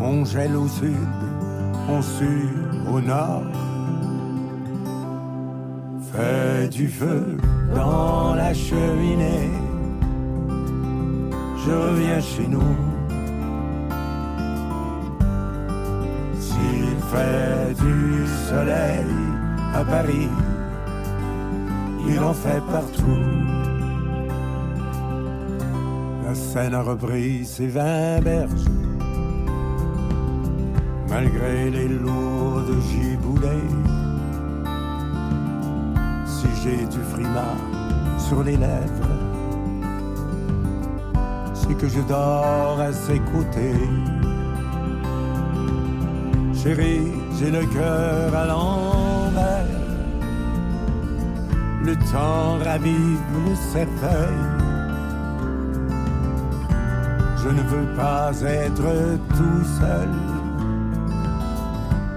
[0.00, 1.08] On gèle au sud,
[1.88, 2.48] on sue
[2.92, 3.42] au nord.
[6.18, 7.36] Fais du feu
[7.72, 9.50] dans la cheminée.
[11.64, 12.74] Je reviens chez nous.
[16.40, 19.06] S'il fait du soleil
[19.72, 20.28] à Paris,
[22.08, 23.24] il en fait partout.
[26.26, 28.68] La Seine a repris ses vingt berges,
[31.08, 33.87] malgré les lourdes giboulées.
[36.68, 37.56] Du frima
[38.18, 39.16] sur les lèvres,
[41.54, 43.88] c'est que je dors à ses côtés.
[46.52, 49.64] Chérie, j'ai le cœur à l'envers.
[51.84, 54.38] Le temps ravive le cercueil.
[57.42, 60.10] Je ne veux pas être tout seul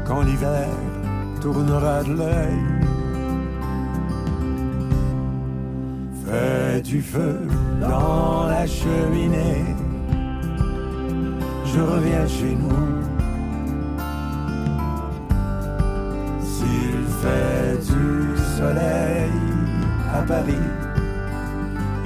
[0.06, 0.68] quand l'hiver
[1.40, 2.71] tournera de l'œil.
[6.80, 7.38] Du feu
[7.82, 9.66] dans la cheminée.
[11.66, 12.88] Je reviens chez nous.
[16.42, 19.32] S'il fait du soleil
[20.16, 20.68] à Paris,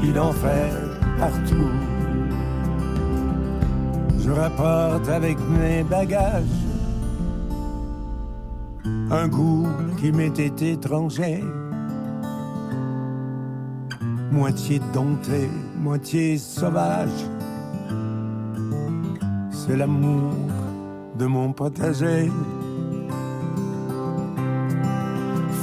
[0.03, 0.73] il en fait
[1.19, 1.71] partout.
[4.19, 6.43] Je rapporte avec mes bagages
[9.11, 9.67] un goût
[9.99, 11.43] qui m'était étranger.
[14.35, 17.23] Moitié dompté, moitié sauvage.
[19.49, 20.33] C'est l'amour
[21.17, 22.29] de mon potager.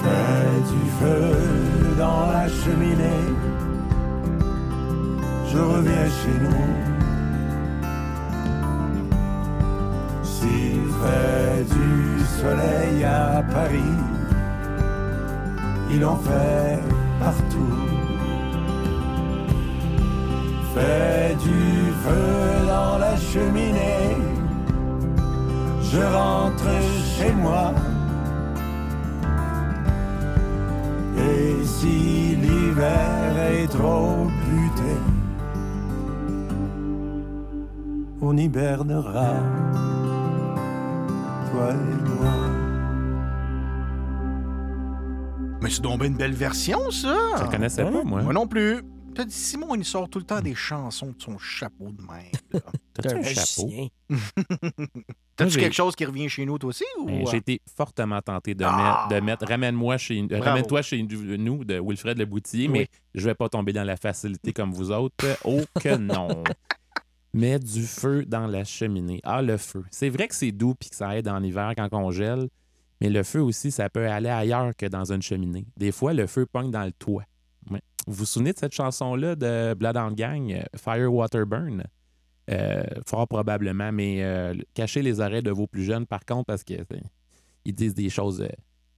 [0.00, 1.36] Fais du feu
[1.98, 3.28] dans la cheminée.
[5.50, 6.72] Je reviens chez nous.
[10.24, 13.98] S'il fait du soleil à Paris,
[15.90, 16.80] il en fait
[17.20, 17.91] partout.
[20.74, 24.16] Fais du feu dans la cheminée,
[25.82, 26.64] je rentre
[27.14, 27.74] chez moi.
[31.18, 34.96] Et si l'hiver est trop buté,
[38.22, 39.34] on hibernera,
[41.50, 42.32] toi et moi.
[45.60, 47.14] Mais c'est donc une belle version, ça.
[47.36, 48.22] Je la connaissais pas, moi.
[48.22, 48.80] Moi non plus.
[49.14, 52.30] T'as dit, Simon, il sort tout le temps des chansons de son chapeau de même.
[52.94, 53.88] T'as-tu un Un chapeau?
[55.36, 56.84] T'as-tu quelque chose qui revient chez nous, toi aussi?
[56.98, 57.06] Ou...
[57.06, 59.06] Ben, J'ai été fortement tenté de, Ah!
[59.10, 60.26] mettre, de mettre Ramène-moi chez.
[60.30, 64.52] Ramène-toi chez nous de Wilfred Le Boutier, mais je vais pas tomber dans la facilité
[64.52, 65.26] comme vous autres.
[65.44, 66.42] Oh que non!
[67.34, 69.20] Mets du feu dans la cheminée.
[69.24, 69.84] Ah, le feu.
[69.90, 72.48] C'est vrai que c'est doux puis que ça aide en hiver quand on gèle,
[73.00, 75.66] mais le feu aussi, ça peut aller ailleurs que dans une cheminée.
[75.78, 77.24] Des fois, le feu pogne dans le toit.
[78.06, 81.84] Vous vous souvenez de cette chanson-là de Blood on Gang, Fire Water Burn?
[82.50, 86.64] Euh, fort probablement, mais euh, cachez les oreilles de vos plus jeunes, par contre, parce
[86.64, 87.00] que euh,
[87.64, 88.46] disent des choses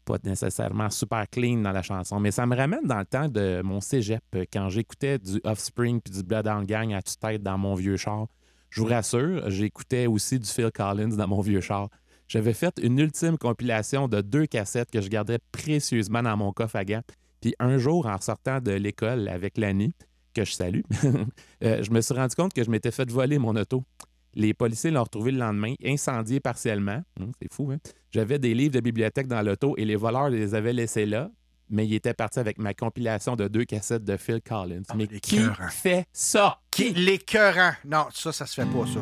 [0.05, 2.21] pas nécessairement super clean dans la chanson.
[2.21, 6.13] Mais ça me ramène dans le temps de mon cégep, quand j'écoutais du Offspring puis
[6.13, 8.27] du Blood on Gang à tue-tête dans mon vieux char.
[8.71, 11.89] Je vous rassure, j'écoutais aussi du Phil Collins dans mon vieux char.
[12.27, 16.77] J'avais fait une ultime compilation de deux cassettes que je gardais précieusement dans mon coffre
[16.77, 17.03] à gants.
[17.45, 19.93] Puis un jour, en sortant de l'école avec Lani,
[20.33, 20.81] que je salue,
[21.63, 23.85] euh, je me suis rendu compte que je m'étais fait voler mon auto.
[24.33, 27.03] Les policiers l'ont retrouvé le lendemain, incendié partiellement.
[27.21, 27.77] Hum, c'est fou, hein?
[28.13, 31.31] J'avais des livres de bibliothèque dans l'auto et les voleurs les avaient laissés là,
[31.69, 34.81] mais ils étaient partis avec ma compilation de deux cassettes de Phil Collins.
[34.97, 35.69] mais qui écœurant.
[35.69, 36.61] fait ça?
[36.71, 36.95] Qui?
[36.95, 37.73] L'écœurant.
[37.85, 39.01] Non, ça, ça se fait pas, ça.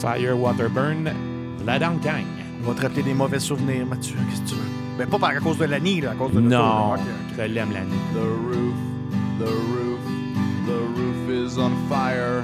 [0.00, 1.12] Fire, Water, Burn,
[1.64, 2.24] La Down Gang.
[2.64, 4.16] On va te rappeler des mauvais souvenirs, Mathieu.
[4.30, 4.85] Qu'est-ce que tu veux?
[4.98, 6.94] Ben, pas par à cause de l'année, là, à cause de Non, là.
[6.94, 7.34] Ok, ok.
[7.36, 7.96] je l'aime l'année.
[8.14, 8.74] The roof,
[9.38, 10.00] the roof,
[10.66, 12.42] the roof is on fire.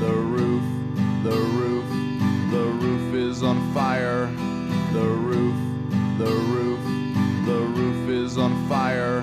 [0.00, 0.62] The roof,
[1.22, 1.84] the roof,
[2.50, 4.28] the roof is on fire.
[4.92, 5.54] The roof,
[6.18, 6.80] the roof,
[7.46, 9.22] the roof is on fire.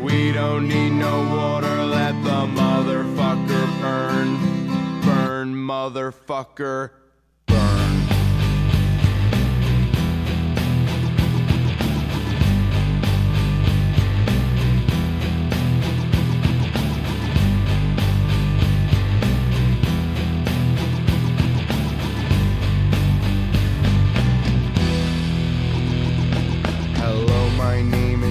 [0.00, 4.38] We don't need no water, let the motherfucker burn.
[5.02, 6.90] Burn, motherfucker,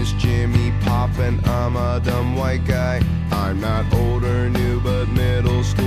[0.08, 3.02] is Jimmy Pop, and I'm a dumb white guy.
[3.32, 5.87] I'm not old or new, but middle school,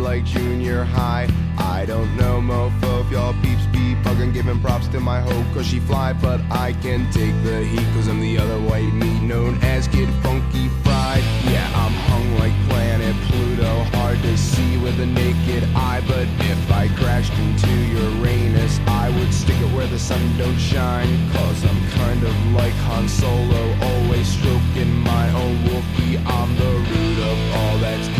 [0.00, 1.28] like junior high.
[1.58, 5.66] I don't know, mofo, if y'all peeps be bugging, giving props to my hoe, cause
[5.66, 9.58] she fly, but I can take the heat, cause I'm the other white meat known
[9.62, 11.22] as Kid Funky Fried.
[11.44, 16.72] Yeah, I'm hung like planet Pluto, hard to see with a naked eye, but if
[16.72, 21.90] I crashed into Uranus, I would stick it where the sun don't shine, cause I'm
[21.90, 26.24] kind of like Han Solo, always stroking my own Wookiee.
[26.26, 28.19] I'm the root of all that's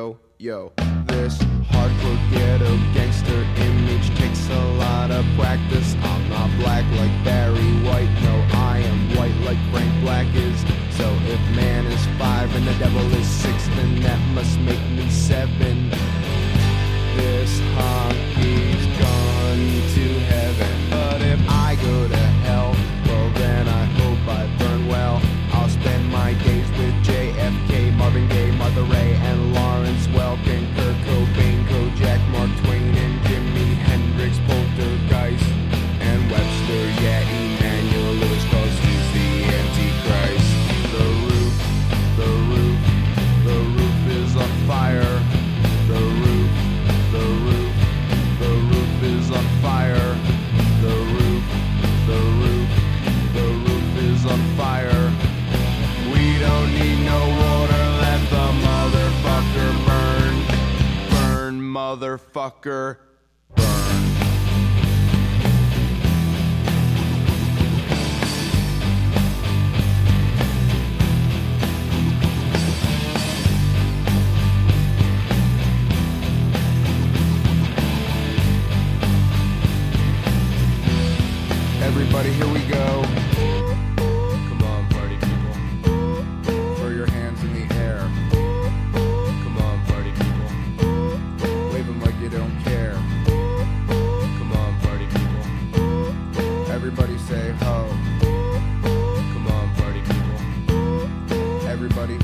[0.00, 0.72] Yo, yo,
[1.08, 1.36] this
[1.68, 5.94] hardcore ghetto gangster image takes a lot of practice.
[6.00, 10.58] I'm not black like Barry White, no, I am white like Frank Black is.
[10.96, 15.10] So if man is five and the devil is six, then that must make me
[15.10, 15.90] seven.
[17.18, 22.74] This hockey's gone to heaven, but if I go to hell,
[23.04, 25.20] well then I hope I burn well.
[25.52, 29.39] I'll spend my days with JFK, Marvin Gaye, Martha Ray, and
[61.90, 62.98] motherfucker,
[63.56, 63.66] burn.
[81.82, 83.19] Everybody, here we go.
[97.30, 97.86] say ho.
[98.24, 99.24] Oh.
[99.32, 101.68] Come on, party people.
[101.68, 102.18] Everybody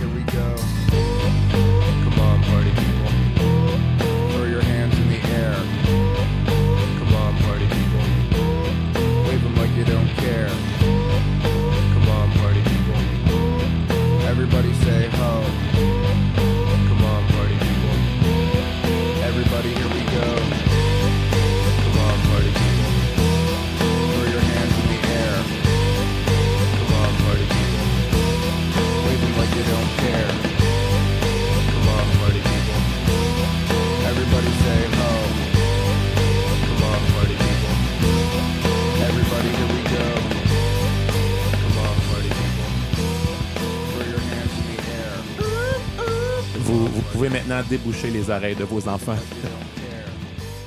[47.17, 49.17] pouvez maintenant déboucher les oreilles de vos enfants.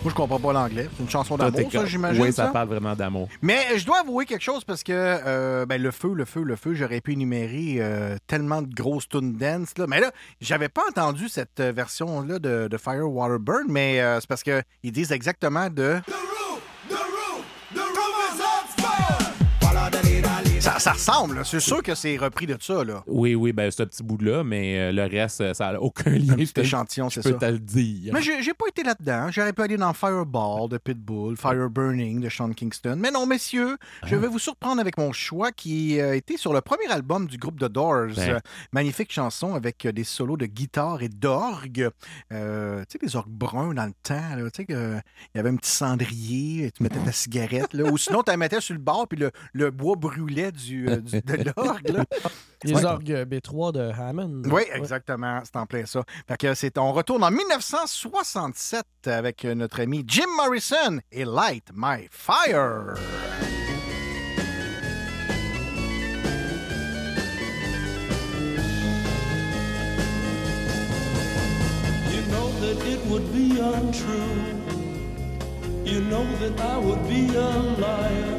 [0.01, 0.89] Moi, je comprends pas l'anglais.
[0.97, 2.23] C'est une chanson d'amour, ça, j'imagine.
[2.23, 2.51] Oui, ça ça?
[2.51, 3.29] parle vraiment d'amour.
[3.43, 6.55] Mais je dois avouer quelque chose parce que euh, ben, le feu, le feu, le
[6.55, 9.77] feu, j'aurais pu énumérer euh, tellement de grosses tunes dance.
[9.77, 9.85] Là.
[9.87, 14.19] Mais là, j'avais pas entendu cette euh, version-là de, de Fire Water Burn, mais euh,
[14.19, 15.99] c'est parce qu'ils disent exactement de.
[20.79, 22.83] Ça, ça ressemble, c'est sûr que c'est repris de ça.
[22.83, 23.03] Là.
[23.07, 26.35] Oui, oui, ben ce petit bout-là, mais euh, le reste, ça n'a aucun lien.
[26.35, 27.47] petit Je te- échantillon, je c'est peux ça.
[27.47, 28.13] te le dire.
[28.13, 29.29] Mais j'ai pas été là-dedans.
[29.31, 32.95] J'aurais pu aller dans Fireball de Pitbull, Fire Burning de Sean Kingston.
[32.97, 34.19] Mais non, messieurs, je Ah.
[34.19, 37.59] vais vous surprendre avec mon choix qui euh, était sur le premier album du groupe
[37.59, 38.13] The Doors.
[38.15, 38.39] Ben.
[38.71, 41.89] Magnifique chanson avec euh, des solos de guitare et d'orgue.
[42.31, 44.21] Euh, tu sais, des orgues bruns dans le temps.
[44.53, 45.01] Tu sais, il
[45.35, 47.73] y avait un petit cendrier, et tu mettais ta cigarette.
[47.73, 50.68] Là, ou sinon, tu la mettais sur le bord, puis le, le bois brûlait du,
[50.77, 52.03] euh, du- de l'orgue.
[52.63, 52.85] Les Ouais.
[52.85, 54.41] orgues B3 de Hammond.
[54.45, 54.67] Oui, Ouais.
[54.75, 55.41] exactement.
[55.45, 56.03] C'est en plein ça.
[56.27, 62.07] Fait que c'est, on retourne en 1967 avec notre ami Jim Morrison et Light My
[62.11, 62.95] Fire.
[72.11, 74.35] You know that it would be untrue.
[75.85, 77.49] You know that I would be a
[77.83, 78.38] liar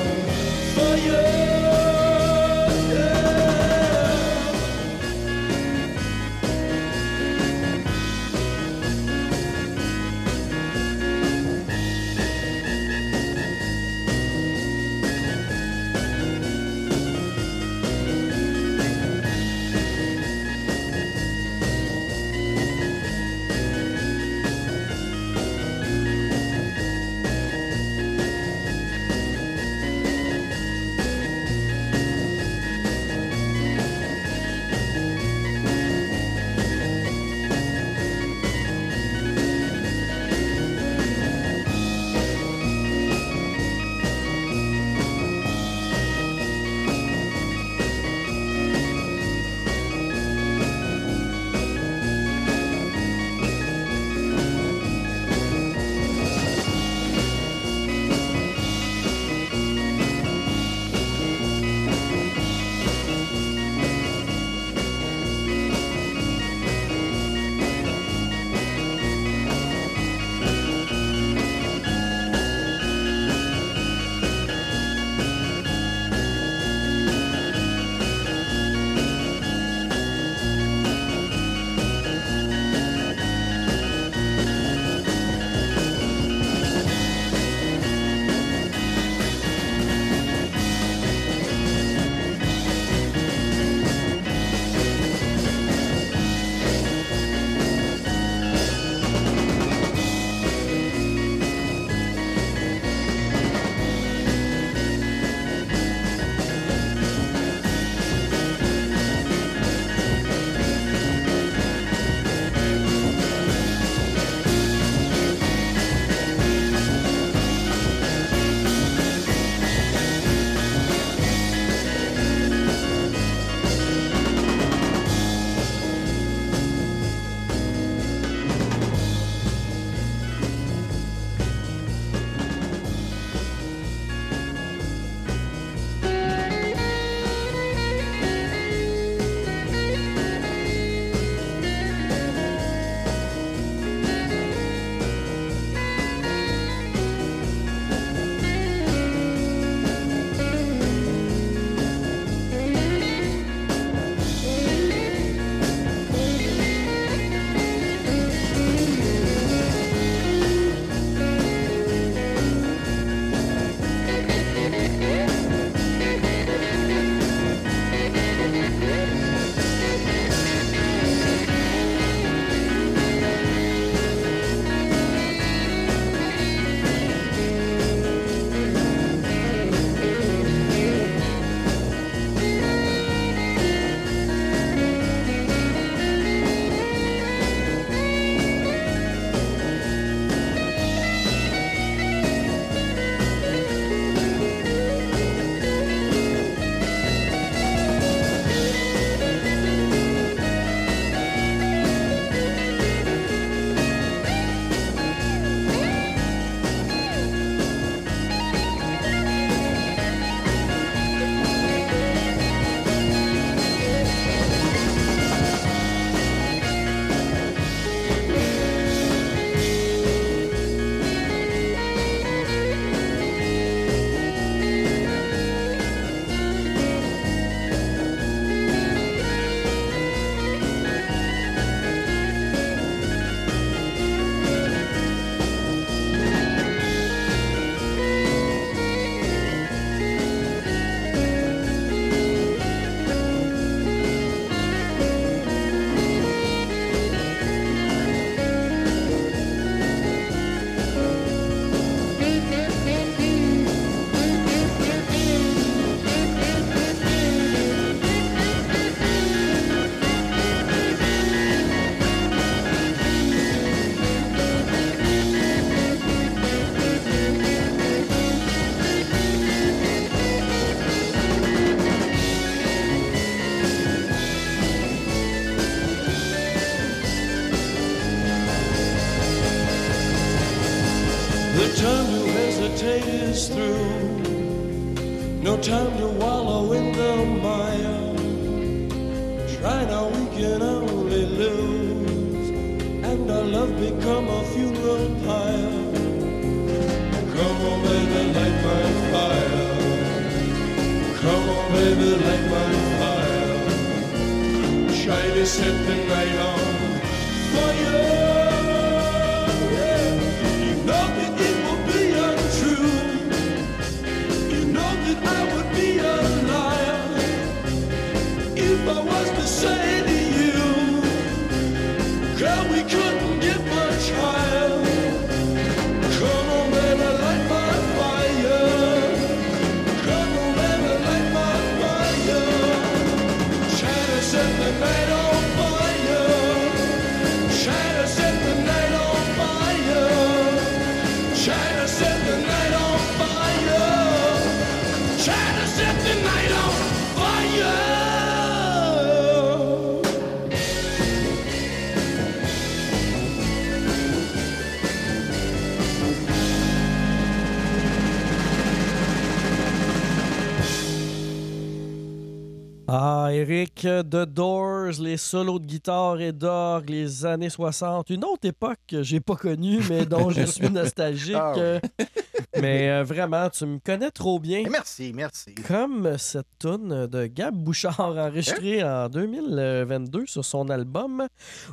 [365.31, 368.09] Solos de guitare et d'orgue, les années 60.
[368.09, 371.37] Une autre époque que j'ai pas connue, mais dont je suis nostalgique.
[371.37, 372.05] Ah oui.
[372.61, 374.63] Mais euh, vraiment, tu me connais trop bien.
[374.69, 375.55] Merci, merci.
[375.55, 381.25] Comme cette tune de Gab Bouchard enregistrée en 2022 sur son album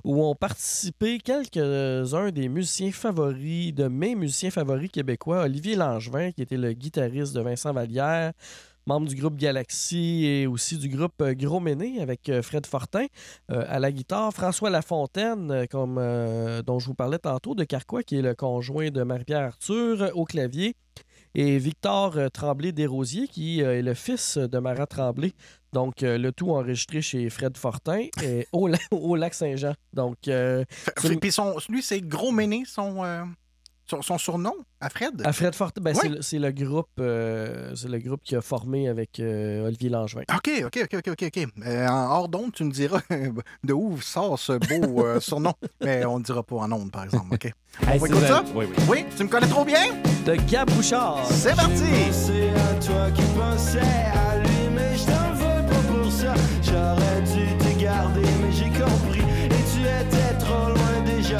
[0.04, 6.42] où ont participé quelques-uns des musiciens favoris, de mes musiciens favoris québécois, Olivier Langevin, qui
[6.42, 8.32] était le guitariste de Vincent Vallière,
[8.88, 13.04] membre du groupe Galaxy et aussi du groupe euh, Gros Méné avec euh, Fred Fortin
[13.52, 18.02] euh, à la guitare, François Lafontaine, comme, euh, dont je vous parlais tantôt, de Carquois,
[18.02, 20.74] qui est le conjoint de Marie-Pierre Arthur au clavier,
[21.34, 25.32] et Victor Tremblay-Desrosiers, qui est le fils de Marat Tremblay.
[25.74, 29.74] Donc, euh, le tout enregistré chez Fred Fortin et au, la- au lac Saint-Jean.
[29.92, 30.64] Donc, euh,
[31.20, 33.22] Puis son, lui, c'est Gros Méné, son, euh,
[33.90, 35.22] son, son surnom, à Fred.
[35.24, 36.00] à Fred Fortin, ben, Ouais.
[36.02, 39.88] c'est le- c'est le, groupe, euh, c'est le groupe qui a formé avec euh, Olivier
[39.90, 40.22] Langevin.
[40.34, 41.22] OK, OK, OK, OK, OK.
[41.36, 41.46] OK.
[41.66, 43.00] Euh, en hors d'onde, tu me diras
[43.64, 45.52] de où sort ce beau euh, surnom.
[45.82, 47.34] Mais on ne dira pas en onde, par exemple.
[47.34, 47.50] OK?
[47.82, 48.44] On Hey, va si écouter vous ça?
[48.54, 48.84] Oui, oui.
[48.88, 49.86] Oui, tu me connais trop bien?
[50.26, 51.24] De Gab Bouchard.
[51.30, 51.84] C'est parti!
[52.12, 56.34] C'est à toi qui pensais à lui, mais je t'en veux pas pour ça.
[56.62, 59.20] J'aurais dû te garder, mais j'ai compris.
[59.46, 61.38] Et tu étais trop loin déjà.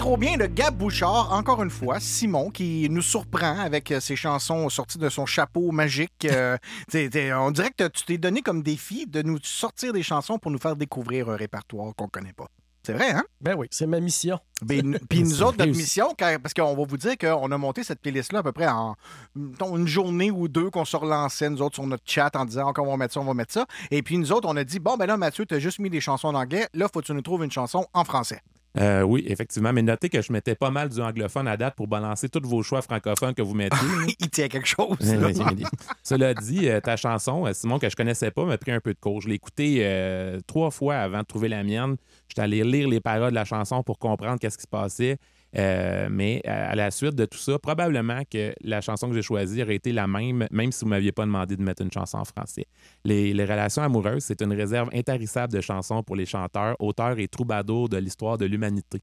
[0.00, 4.16] Trop bien de Gab Bouchard, encore une fois, Simon, qui nous surprend avec euh, ses
[4.16, 6.24] chansons sorties de son chapeau magique.
[6.24, 6.56] Euh,
[7.36, 10.58] on dirait que tu t'es donné comme défi de nous sortir des chansons pour nous
[10.58, 12.46] faire découvrir un répertoire qu'on connaît pas.
[12.82, 13.24] C'est vrai, hein?
[13.42, 14.38] Ben oui, c'est ma mission.
[14.62, 17.84] Ben, Puis nous autres, notre mission, car- parce qu'on va vous dire qu'on a monté
[17.84, 18.96] cette playlist-là à peu près en
[19.36, 22.88] une journée ou deux qu'on se relançait, nous autres, sur notre chat en disant encore
[22.88, 23.66] on va mettre ça, on va mettre ça.
[23.90, 25.90] Et puis nous autres, on a dit bon, ben là, Mathieu, tu as juste mis
[25.90, 26.68] des chansons en anglais.
[26.72, 28.40] Là, faut que tu nous trouves une chanson en français.
[28.78, 29.72] Euh, oui, effectivement.
[29.72, 32.62] Mais notez que je mettais pas mal du anglophone à date pour balancer tous vos
[32.62, 33.78] choix francophones que vous mettiez.
[34.20, 34.96] Il tient quelque chose.
[35.00, 35.28] Là.
[35.28, 35.64] oui.
[36.02, 38.94] Cela dit, euh, ta chanson, euh, Simon, que je connaissais pas, m'a pris un peu
[38.94, 39.20] de cours.
[39.20, 41.96] Je l'ai écoutée euh, trois fois avant de trouver la mienne.
[42.28, 45.18] J'étais allé lire les paroles de la chanson pour comprendre qu'est-ce qui se passait.
[45.56, 49.62] Euh, mais à la suite de tout ça, probablement que la chanson que j'ai choisie
[49.62, 52.18] aurait été la même, même si vous ne m'aviez pas demandé de mettre une chanson
[52.18, 52.66] en français.
[53.04, 57.88] Les, relations amoureuses, c'est une réserve intarissable de chansons pour les chanteurs, auteurs et troubadours
[57.88, 59.02] de l'histoire de l'humanité.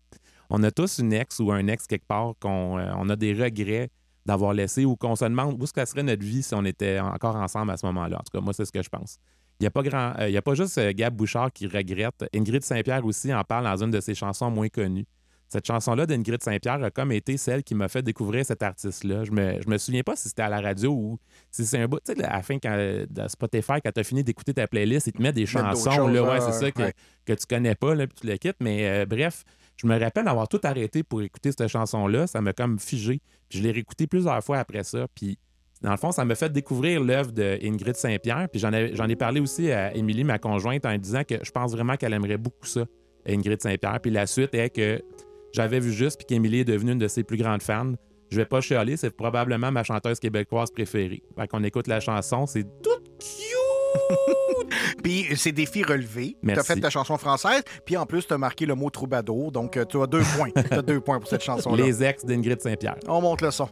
[0.49, 3.89] On a tous une ex ou un ex quelque part qu'on euh, a des regrets
[4.25, 7.35] d'avoir laissé ou qu'on se demande où ce serait notre vie si on était encore
[7.35, 8.17] ensemble à ce moment-là.
[8.17, 9.19] En tout cas, moi, c'est ce que je pense.
[9.59, 12.25] Il n'y a, pas grand- euh, il a pas juste Gab Bouchard qui regrette.
[12.33, 15.05] Ingrid Saint-Pierre aussi en parle dans une de ses chansons moins connues.
[15.49, 19.23] Cette chanson-là d'Ingrid Saint-Pierre a comme été celle qui m'a fait découvrir cet artiste-là.
[19.23, 21.19] Je me, je me souviens pas si c'était à la radio ou
[21.51, 21.99] si c'est un bout.
[22.05, 25.07] Tu sais, à la fin, quand, de Spotify, quand tu as fini d'écouter ta playlist,
[25.07, 25.91] il te met des chansons.
[25.91, 26.93] choses, là, ouais, c'est ça que, ouais.
[27.25, 28.57] que tu connais pas, là, puis tu le quittes.
[28.59, 29.45] Mais euh, bref,
[29.77, 32.27] je me rappelle avoir tout arrêté pour écouter cette chanson-là.
[32.27, 33.21] Ça m'a comme figé.
[33.47, 35.07] Puis je l'ai réécouté plusieurs fois après ça.
[35.15, 35.37] Puis
[35.81, 38.47] dans le fond, ça m'a fait découvrir l'œuvre de Ingrid Saint-Pierre.
[38.51, 41.71] Puis j'en ai, ai parlé aussi à Émilie, ma conjointe, en disant que je pense
[41.71, 42.85] vraiment qu'elle aimerait beaucoup ça,
[43.27, 43.99] Ingrid Saint-Pierre.
[44.01, 45.01] Puis la suite est que
[45.57, 47.93] j'avais vu juste, puis qu'Émilie est devenue une de ses plus grandes fans.
[48.29, 51.23] Je vais pas chialer, c'est probablement ma chanteuse québécoise préférée.
[51.35, 52.89] Fait qu'on écoute la chanson, c'est tout
[55.03, 56.37] Puis c'est défi relevé.
[56.43, 59.51] Tu as fait ta chanson française, puis en plus, tu as marqué le mot troubadour.
[59.51, 60.51] Donc, euh, tu as deux points.
[60.69, 61.83] tu as deux points pour cette chanson-là.
[61.83, 62.97] les ex d'Ingrid Saint-Pierre.
[63.07, 63.67] On monte le son.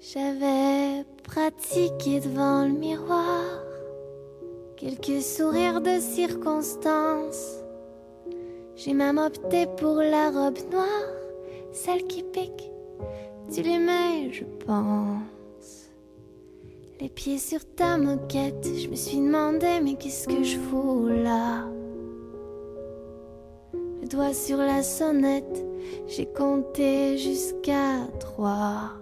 [0.00, 3.44] J'avais pratiqué devant le miroir
[4.76, 7.67] quelques sourires de circonstance.
[8.78, 10.86] J'ai même opté pour la robe noire,
[11.72, 12.70] celle qui pique.
[13.52, 15.90] Tu l'aimais, je pense.
[17.00, 21.64] Les pieds sur ta moquette, je me suis demandé, mais qu'est-ce que je fous là?
[24.00, 25.66] Le doigt sur la sonnette,
[26.06, 28.92] j'ai compté jusqu'à trois.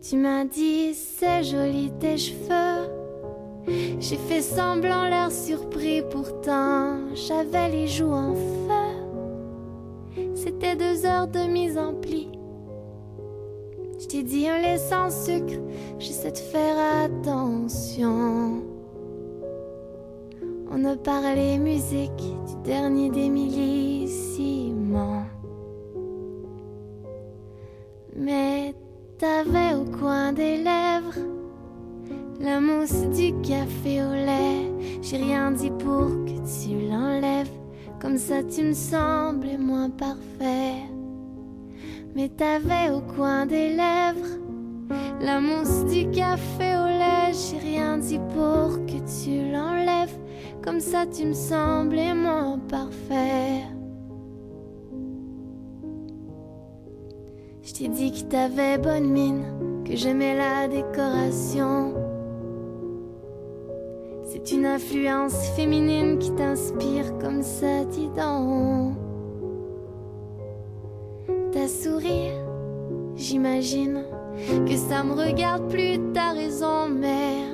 [0.00, 3.01] Tu m'as dit c'est joli tes cheveux.
[3.66, 8.72] J'ai fait semblant l'air surpris, pourtant j'avais les joues en feu.
[10.34, 12.28] C'était deux heures de mise en pli.
[14.00, 15.60] Je t'ai dit un lait sans sucre,
[15.98, 18.62] j'essaie de faire attention.
[20.74, 25.22] On a parlé musique du dernier d'Émilie Simon.
[28.16, 28.74] Mais
[29.18, 30.71] t'avais au coin des lèvres
[32.42, 34.70] la mousse du café au lait.
[35.00, 37.50] J'ai rien dit pour que tu l'enlèves.
[38.00, 40.82] Comme ça, tu me semblais moins parfait.
[42.14, 44.38] Mais t'avais au coin des lèvres
[45.20, 47.32] la mousse du café au lait.
[47.32, 50.18] J'ai rien dit pour que tu l'enlèves.
[50.62, 53.62] Comme ça, tu me semblais moins parfait.
[57.62, 59.44] Je t'ai dit que t'avais bonne mine,
[59.84, 62.11] que j'aimais la décoration.
[64.44, 68.96] C'est une influence féminine qui t'inspire comme ça, dis donc.
[71.52, 72.44] Ta sourire,
[73.14, 74.02] j'imagine
[74.66, 77.44] que ça me regarde plus, t'as raison, mais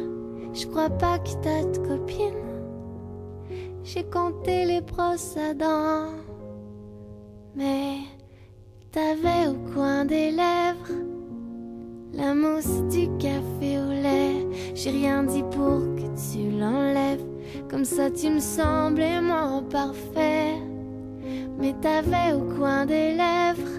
[0.55, 2.33] je crois pas que t'as de copine.
[3.85, 6.15] J'ai compté les brosses à dents,
[7.55, 7.99] mais
[8.93, 11.08] t'avais au coin des lèvres
[12.19, 14.47] la mousse du café au lait.
[14.75, 17.25] J'ai rien dit pour que tu l'enlèves.
[17.71, 20.57] Comme ça, tu me semblais moins parfait.
[21.59, 23.79] Mais t'avais au coin des lèvres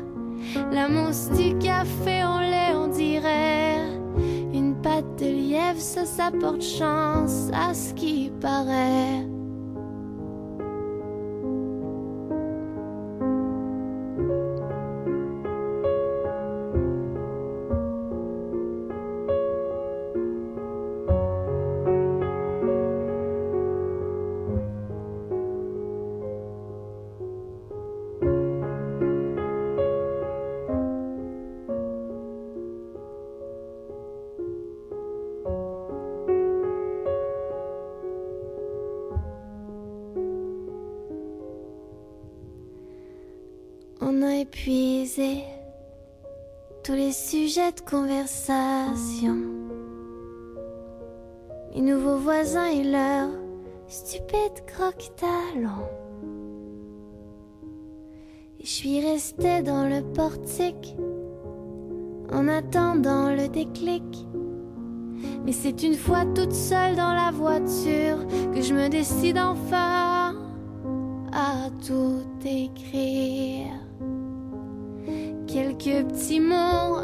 [0.72, 3.86] la mousse du café au lait, on dirait.
[4.54, 9.26] Une patte de lièvre, ça, ça porte chance à ce qui paraît.
[44.50, 45.44] Épuisé
[46.84, 49.38] tous les sujets de conversation.
[51.74, 53.30] Mes nouveaux voisins et leurs
[53.88, 55.88] stupides croque-talons.
[58.60, 60.96] Et je suis restée dans le portique
[62.32, 64.26] en attendant le déclic.
[65.46, 70.36] Mais c'est une fois toute seule dans la voiture que je me décide enfin
[71.32, 73.79] à tout écrire.
[75.52, 76.54] Quelques petits mots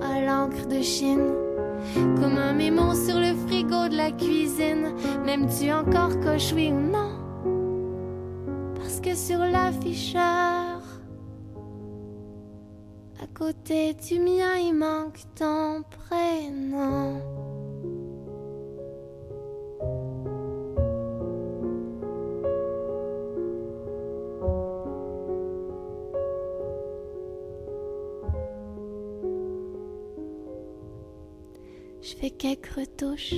[0.03, 1.33] à l'encre de Chine,
[1.95, 4.93] comme un mémo sur le frigo de la cuisine.
[5.25, 7.09] M'aimes-tu encore coche oui ou non?
[8.75, 10.79] Parce que sur l'afficheur,
[13.19, 17.21] à côté du mien, il manque ton prénom.
[32.07, 33.33] Je fais quelques retouches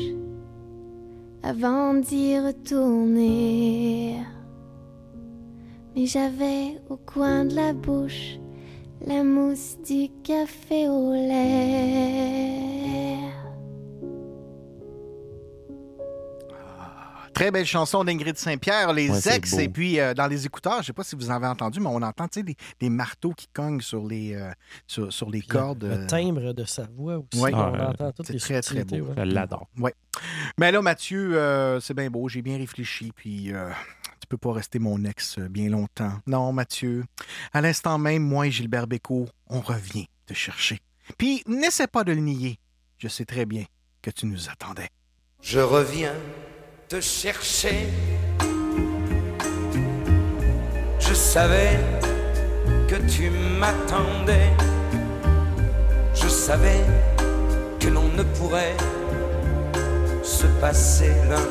[1.41, 4.17] avant d'y retourner.
[5.95, 8.37] Mais j'avais au coin de la bouche
[9.05, 12.66] la mousse du café au lait.
[17.37, 19.53] Très belle chanson d'Ingrid Saint-Pierre, Les Ouais, ex.
[19.53, 21.87] Et puis, euh, dans les écouteurs, je ne sais pas si vous avez entendu, mais
[21.87, 24.51] on entend tu sais, des, des marteaux qui cognent sur les, euh,
[24.87, 25.83] sur, sur les cordes.
[25.83, 27.39] Le euh, timbre de sa voix aussi.
[27.41, 27.53] Ouais.
[27.53, 28.95] on Ah, entend toutes c'est les très, très beau.
[28.95, 29.13] ouais.
[29.17, 29.67] Je l'adore.
[29.77, 29.93] Ouais.
[30.59, 33.69] Mais là, Mathieu, euh, c'est bien beau, j'ai bien réfléchi, puis euh,
[34.19, 36.13] tu peux pas rester mon ex bien longtemps.
[36.25, 37.03] Non, Mathieu,
[37.53, 40.79] à l'instant même, moi et Gilbert Bécaud, on revient te chercher.
[41.19, 42.57] Puis, n'essaie pas de le nier.
[42.97, 43.65] Je sais très bien
[44.01, 44.89] que tu nous attendais.
[45.41, 46.13] Je reviens
[46.89, 47.89] te chercher.
[50.99, 51.77] Je savais
[52.87, 54.51] que tu m'attendais.
[56.13, 56.85] Je savais
[57.79, 58.77] que l'on ne pourrait
[60.23, 61.47] se passer l'un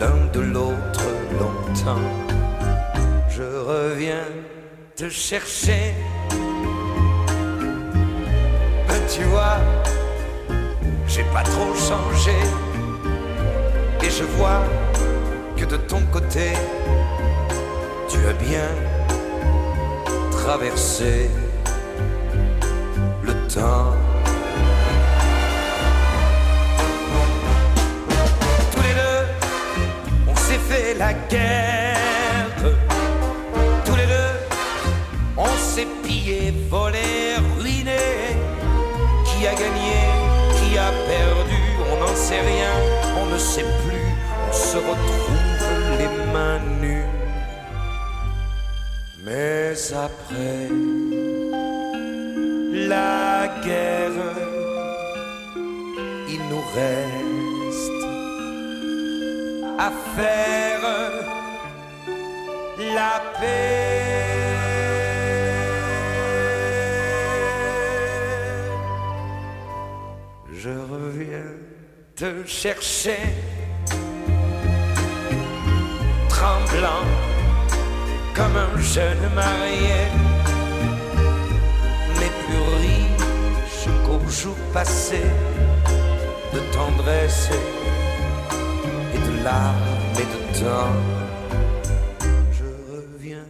[0.00, 1.06] l'un de l'autre
[1.38, 2.08] longtemps.
[3.28, 4.26] Je reviens
[4.96, 5.94] te chercher.
[8.88, 9.58] Ben, tu vois,
[11.06, 12.38] j'ai pas trop changé.
[14.04, 14.62] Et je vois
[15.56, 16.52] que de ton côté,
[18.08, 18.68] tu as bien
[20.30, 21.30] traversé
[23.22, 23.94] le temps.
[28.72, 29.24] Tous les deux,
[30.28, 31.96] on s'est fait la guerre.
[33.84, 34.34] Tous les deux,
[35.36, 38.36] on s'est pillé, volé, ruiné.
[39.24, 39.98] Qui a gagné,
[40.56, 41.62] qui a perdu,
[41.92, 42.72] on n'en sait rien,
[43.20, 43.91] on ne sait plus,
[44.72, 47.10] se retrouve les mains nues.
[49.24, 49.74] Mais
[50.08, 50.68] après
[52.90, 54.22] la guerre,
[56.34, 58.04] il nous reste
[59.86, 60.84] à faire
[62.96, 64.02] la paix.
[70.62, 71.52] Je reviens
[72.16, 73.22] te chercher,
[76.42, 77.06] tremblant
[78.34, 80.00] comme un jeune marié,
[82.18, 85.22] mais plus riche qu'au jour passé
[86.52, 87.50] de tendresse
[89.14, 90.96] et de larmes et de temps.
[92.58, 93.46] Je reviens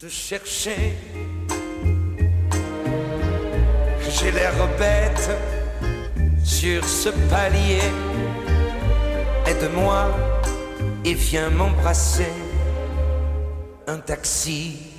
[0.00, 0.96] te chercher.
[4.10, 5.30] J'ai l'air bête
[6.42, 7.92] sur ce palier.
[9.46, 10.37] Aide-moi
[11.04, 12.32] et viens m'embrasser.
[13.86, 14.92] Un taxi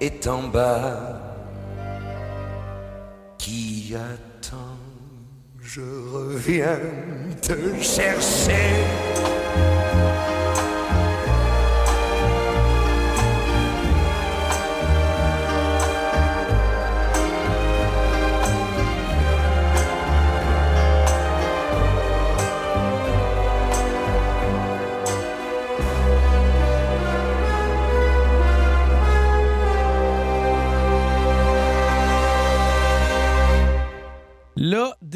[0.00, 1.20] est en bas
[3.38, 4.76] qui attend?
[5.60, 5.82] Je
[6.12, 6.78] reviens
[7.42, 9.09] te chercher.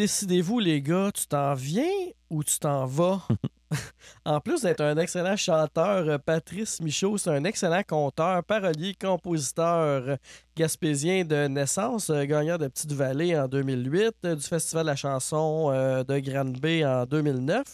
[0.05, 3.27] Décidez-vous, les gars, tu t'en viens ou tu t'en vas?
[4.27, 9.79] en plus d'être un excellent chanteur, euh, Patrice Michaud, c'est un excellent conteur, parolier, compositeur
[9.79, 10.17] euh,
[10.59, 15.71] gaspésien de naissance, euh, gagnant de Petite-Vallée en 2008, euh, du Festival de la chanson
[15.71, 17.65] de Grande-Bay en 2009,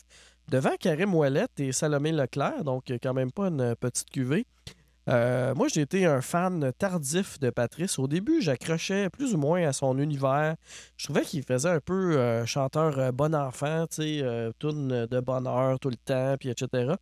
[0.53, 4.47] devant Karim Ouellette et Salomé Leclerc, donc quand même pas une petite cuvée.
[5.11, 7.99] Euh, moi, j'ai été un fan tardif de Patrice.
[7.99, 10.55] Au début, j'accrochais plus ou moins à son univers.
[10.97, 15.21] Je trouvais qu'il faisait un peu euh, chanteur euh, bon enfant, tu sais, tourne de
[15.21, 16.95] bonheur tout le temps, puis etc.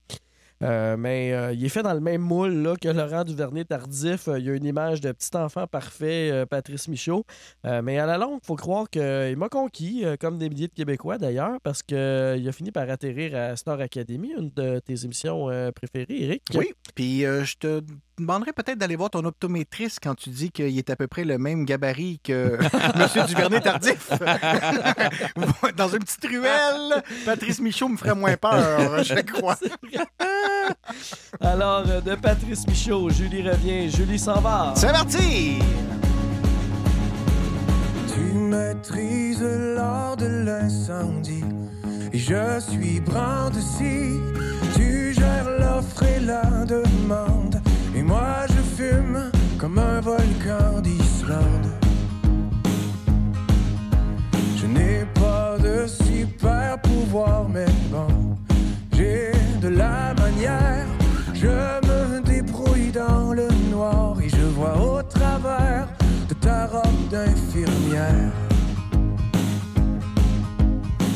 [0.63, 4.29] Euh, mais euh, il est fait dans le même moule là, que Laurent Duvernay tardif.
[4.29, 7.25] Euh, il y a une image de petit enfant parfait, Patrice Michaud.
[7.65, 11.19] Mais à la longue, il faut croire qu'il m'a conquis, comme des milliers de Québécois
[11.19, 16.23] d'ailleurs, parce qu'il a fini par atterrir à Star Academy, une de tes émissions préférées,
[16.23, 16.43] Eric.
[16.55, 17.83] Oui, puis je te
[18.19, 21.39] demanderais peut-être d'aller voir ton optométriste quand tu dis qu'il est à peu près le
[21.39, 22.59] même gabarit que
[22.95, 23.27] M.
[23.27, 24.11] Duvernay Tardif.
[25.77, 29.57] Dans une petite ruelle, Patrice Michaud me ferait moins peur, je crois.
[31.41, 34.73] Alors, euh, de Patrice Michaud, Julie revient, Julie s'en va.
[34.77, 35.59] C'est parti!
[38.13, 41.45] Tu maîtrises l'art de l'incendie
[42.13, 44.21] et je suis brandeci.
[44.75, 47.61] Tu gères l'offre et la demande
[47.95, 51.69] et moi je fume comme un volcan d'Islande.
[54.57, 58.37] Je n'ai pas de super pouvoir mais bon,
[58.93, 60.87] j'ai de la manière.
[61.35, 65.89] Je me débrouille dans le noir et je vois au travers
[66.29, 68.33] de ta robe d'infirmière.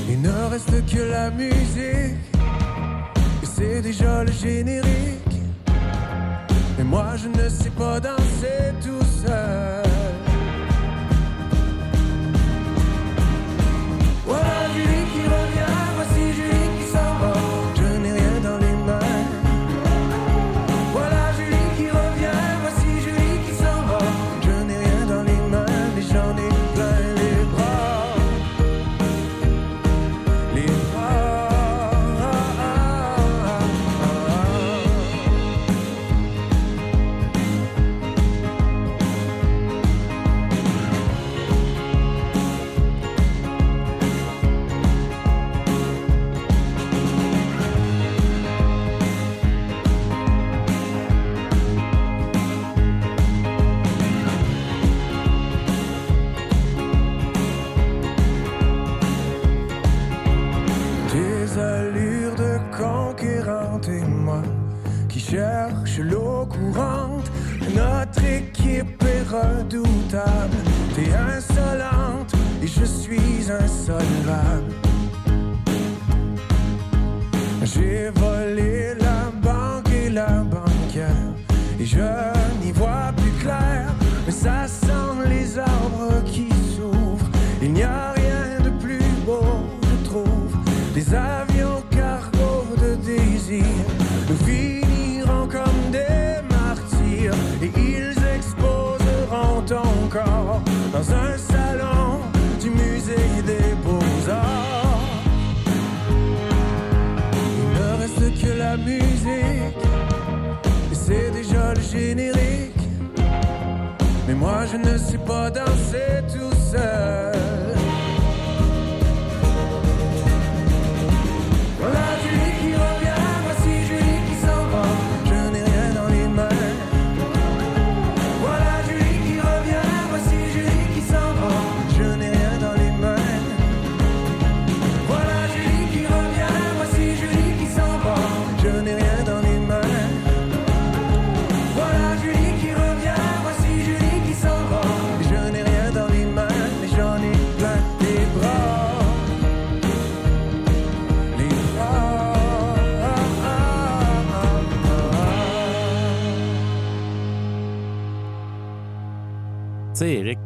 [0.09, 2.17] Il ne reste que la musique,
[3.43, 5.41] c'est déjà le générique.
[6.79, 9.82] Mais moi je ne sais pas danser tout seul.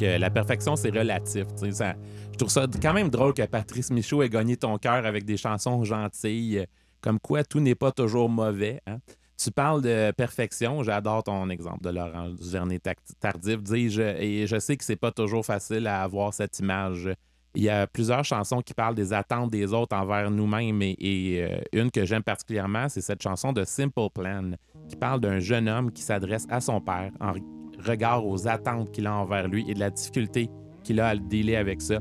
[0.03, 1.47] Euh, la perfection, c'est relatif.
[1.63, 5.37] je trouve ça quand même drôle que Patrice Michaud ait gagné ton cœur avec des
[5.37, 6.65] chansons gentilles,
[7.01, 8.81] comme quoi tout n'est pas toujours mauvais.
[8.87, 8.99] hein.
[9.39, 12.81] Tu parles de perfection, j'adore ton exemple de Laurent Duvernay
[13.21, 17.11] Tardif, dis-je, et je sais que c'est pas toujours facile à avoir cette image.
[17.55, 21.43] Il y a plusieurs chansons qui parlent des attentes des autres envers nous-mêmes et, et,
[21.43, 24.53] euh, une que j'aime particulièrement, c'est cette chanson de Simple Plan
[24.89, 27.33] qui parle d'un jeune homme qui s'adresse à son père en
[27.85, 30.49] regard aux attentes qu'il a envers lui et de la difficulté
[30.83, 31.99] qu'il a à le dealer avec ça.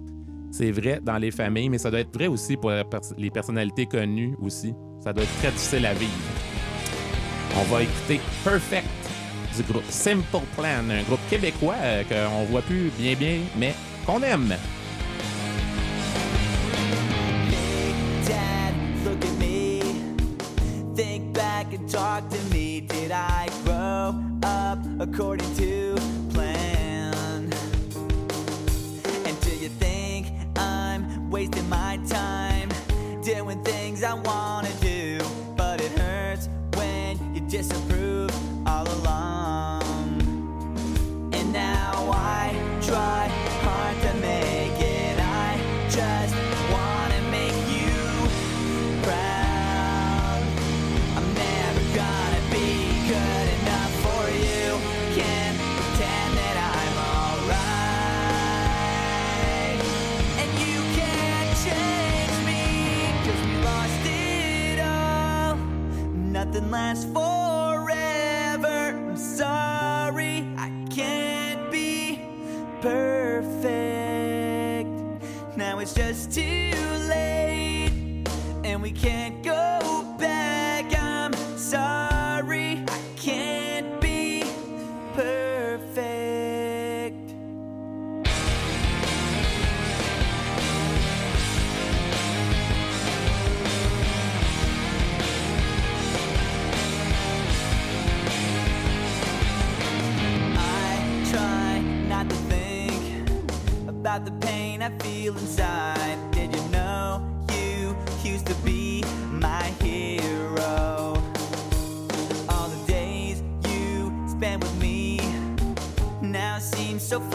[0.51, 2.71] C'est vrai dans les familles, mais ça doit être vrai aussi pour
[3.17, 4.73] les personnalités connues aussi.
[5.03, 6.11] Ça doit être très difficile à vivre.
[7.57, 8.87] On va écouter Perfect
[9.55, 10.23] du groupe Simple
[10.57, 13.73] Plan, un groupe québécois euh, qu'on voit plus bien bien, mais
[14.05, 14.55] qu'on aime.
[25.07, 25.94] According to
[66.75, 67.34] last for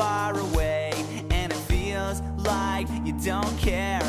[0.01, 0.91] far away,
[1.31, 4.00] and it feels like you don't care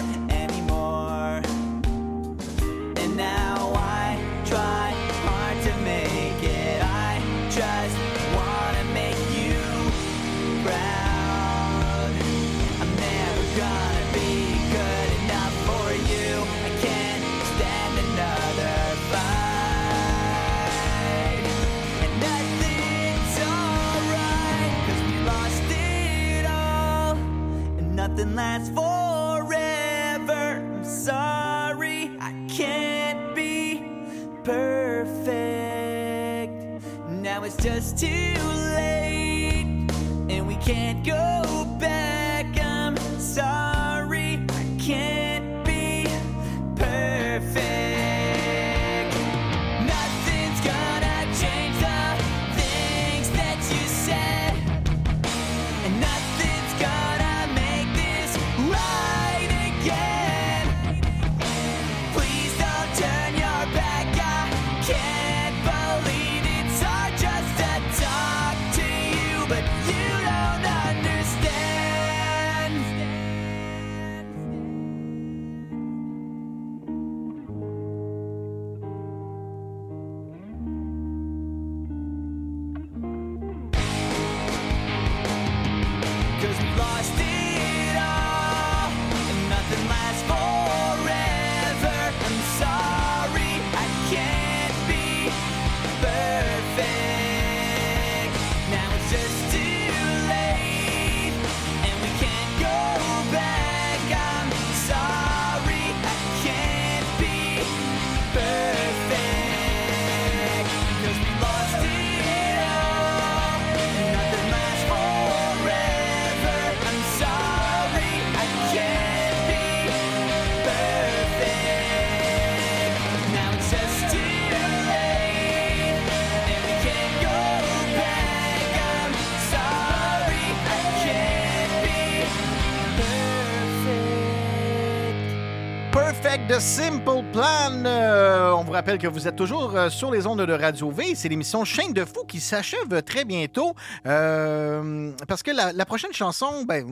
[137.31, 137.85] Plan.
[137.85, 141.15] Euh, on vous rappelle que vous êtes toujours euh, sur les ondes de Radio V.
[141.15, 143.75] C'est l'émission Chaîne de Fou qui s'achève très bientôt.
[144.05, 146.85] Euh, parce que la, la prochaine chanson, ben,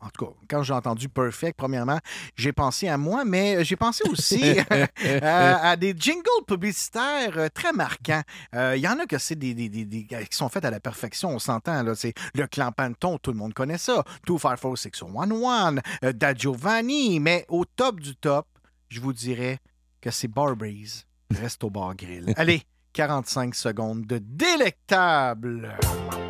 [0.00, 1.98] en tout cas, quand j'ai entendu Perfect, premièrement,
[2.36, 4.56] j'ai pensé à moi, mais j'ai pensé aussi
[5.22, 8.22] à, à des jingles publicitaires très marquants.
[8.54, 10.70] Euh, Il y en a que c'est des, des- des- des- qui sont faits à
[10.70, 11.82] la perfection, on s'entend.
[11.94, 14.04] C'est le clan Panton, tout le monde connaît ça.
[14.26, 18.46] 2546011, euh, Da Giovanni, mais au top du top,
[18.90, 19.58] je vous dirais
[20.00, 22.32] que c'est Barbies, Resto Bar Grill.
[22.36, 22.62] Allez,
[22.92, 25.76] 45 secondes de délectable.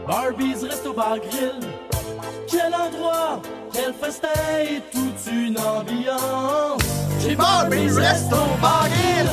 [0.07, 1.61] Barbies Resto Bar Grill.
[2.49, 3.41] Quel endroit,
[3.73, 4.29] quel festin
[4.63, 6.83] et toute une ambiance.
[7.21, 9.31] Chez Barbies Resto Bar Grill.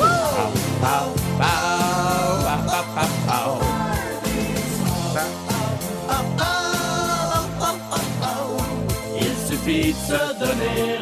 [9.19, 10.96] Il suffit de se donner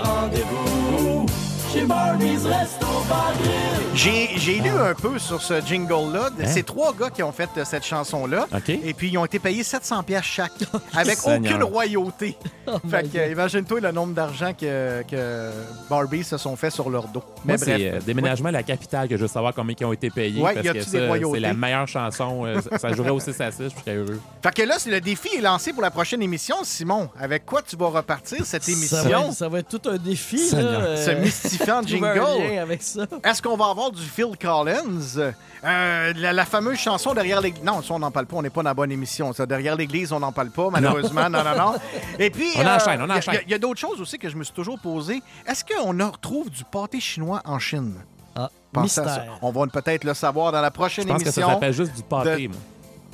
[3.96, 6.30] J'ai lu un peu sur ce jingle-là.
[6.40, 6.44] Hein?
[6.46, 8.48] C'est trois gars qui ont fait euh, cette chanson-là.
[8.68, 10.52] Et puis, ils ont été payés 700 pièces chaque,
[10.94, 12.38] avec aucune royauté.
[12.68, 15.50] Oh fait que, euh, imagine-toi le nombre d'argent que, que
[15.90, 17.24] Barbie se sont fait sur leur dos.
[17.26, 17.64] Moi, Mais bref.
[17.78, 20.42] c'est euh, Déménagement à la capitale que je veux savoir combien ils ont été payés.
[20.42, 21.34] Ouais, parce y que royautés?
[21.36, 22.46] c'est la meilleure chanson.
[22.46, 24.20] euh, ça- jouerait au 6 à 6, je serais heureux.
[24.44, 27.10] Fait que là, c'est le défi est lancé pour la prochaine émission, Simon.
[27.20, 29.30] Avec quoi tu vas repartir cette Ça va, émission?
[29.30, 30.52] être, ça va être tout un défi.
[30.52, 32.44] Là, euh, Ce mystifiant jingle.
[32.54, 33.06] lien avec ça.
[33.24, 35.34] Est-ce qu'on va avoir du Phil Collins?
[35.64, 37.64] Euh, la, la fameuse chanson derrière l'église.
[37.64, 38.36] Non, ça, on n'en parle pas.
[38.38, 39.34] On n'est pas dans la bonne émission.
[39.34, 41.30] Ça, derrière l'église, on n'en parle pas, malheureusement.
[41.30, 41.76] non, non, non.
[42.20, 42.50] Et puis.
[42.58, 43.40] On enchaîne, on enchaîne.
[43.46, 45.22] Il y a, d'autres choses aussi que je me suis toujours posées.
[45.48, 47.96] Est-ce qu'on retrouve du pâté chinois en Chine?
[48.36, 49.10] Ah, Pensez à ça.
[49.10, 49.40] mystère.
[49.42, 51.50] On va peut-être le savoir dans la Je prochaine pense que ça émission.
[51.56, 52.58] s'appelle juste du pâté, de- moi.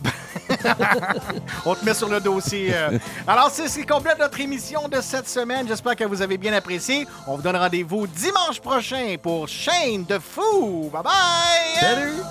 [1.66, 2.72] On te met sur le dossier.
[2.74, 2.98] euh.
[3.28, 5.68] Alors, c'est ce qui complète notre émission de cette semaine.
[5.68, 7.08] J'espère que vous avez bien apprécié.
[7.28, 10.90] On vous donne rendez-vous dimanche prochain pour Chaîne de Fou.
[10.92, 11.80] Bye bye!
[11.80, 12.22] Salut!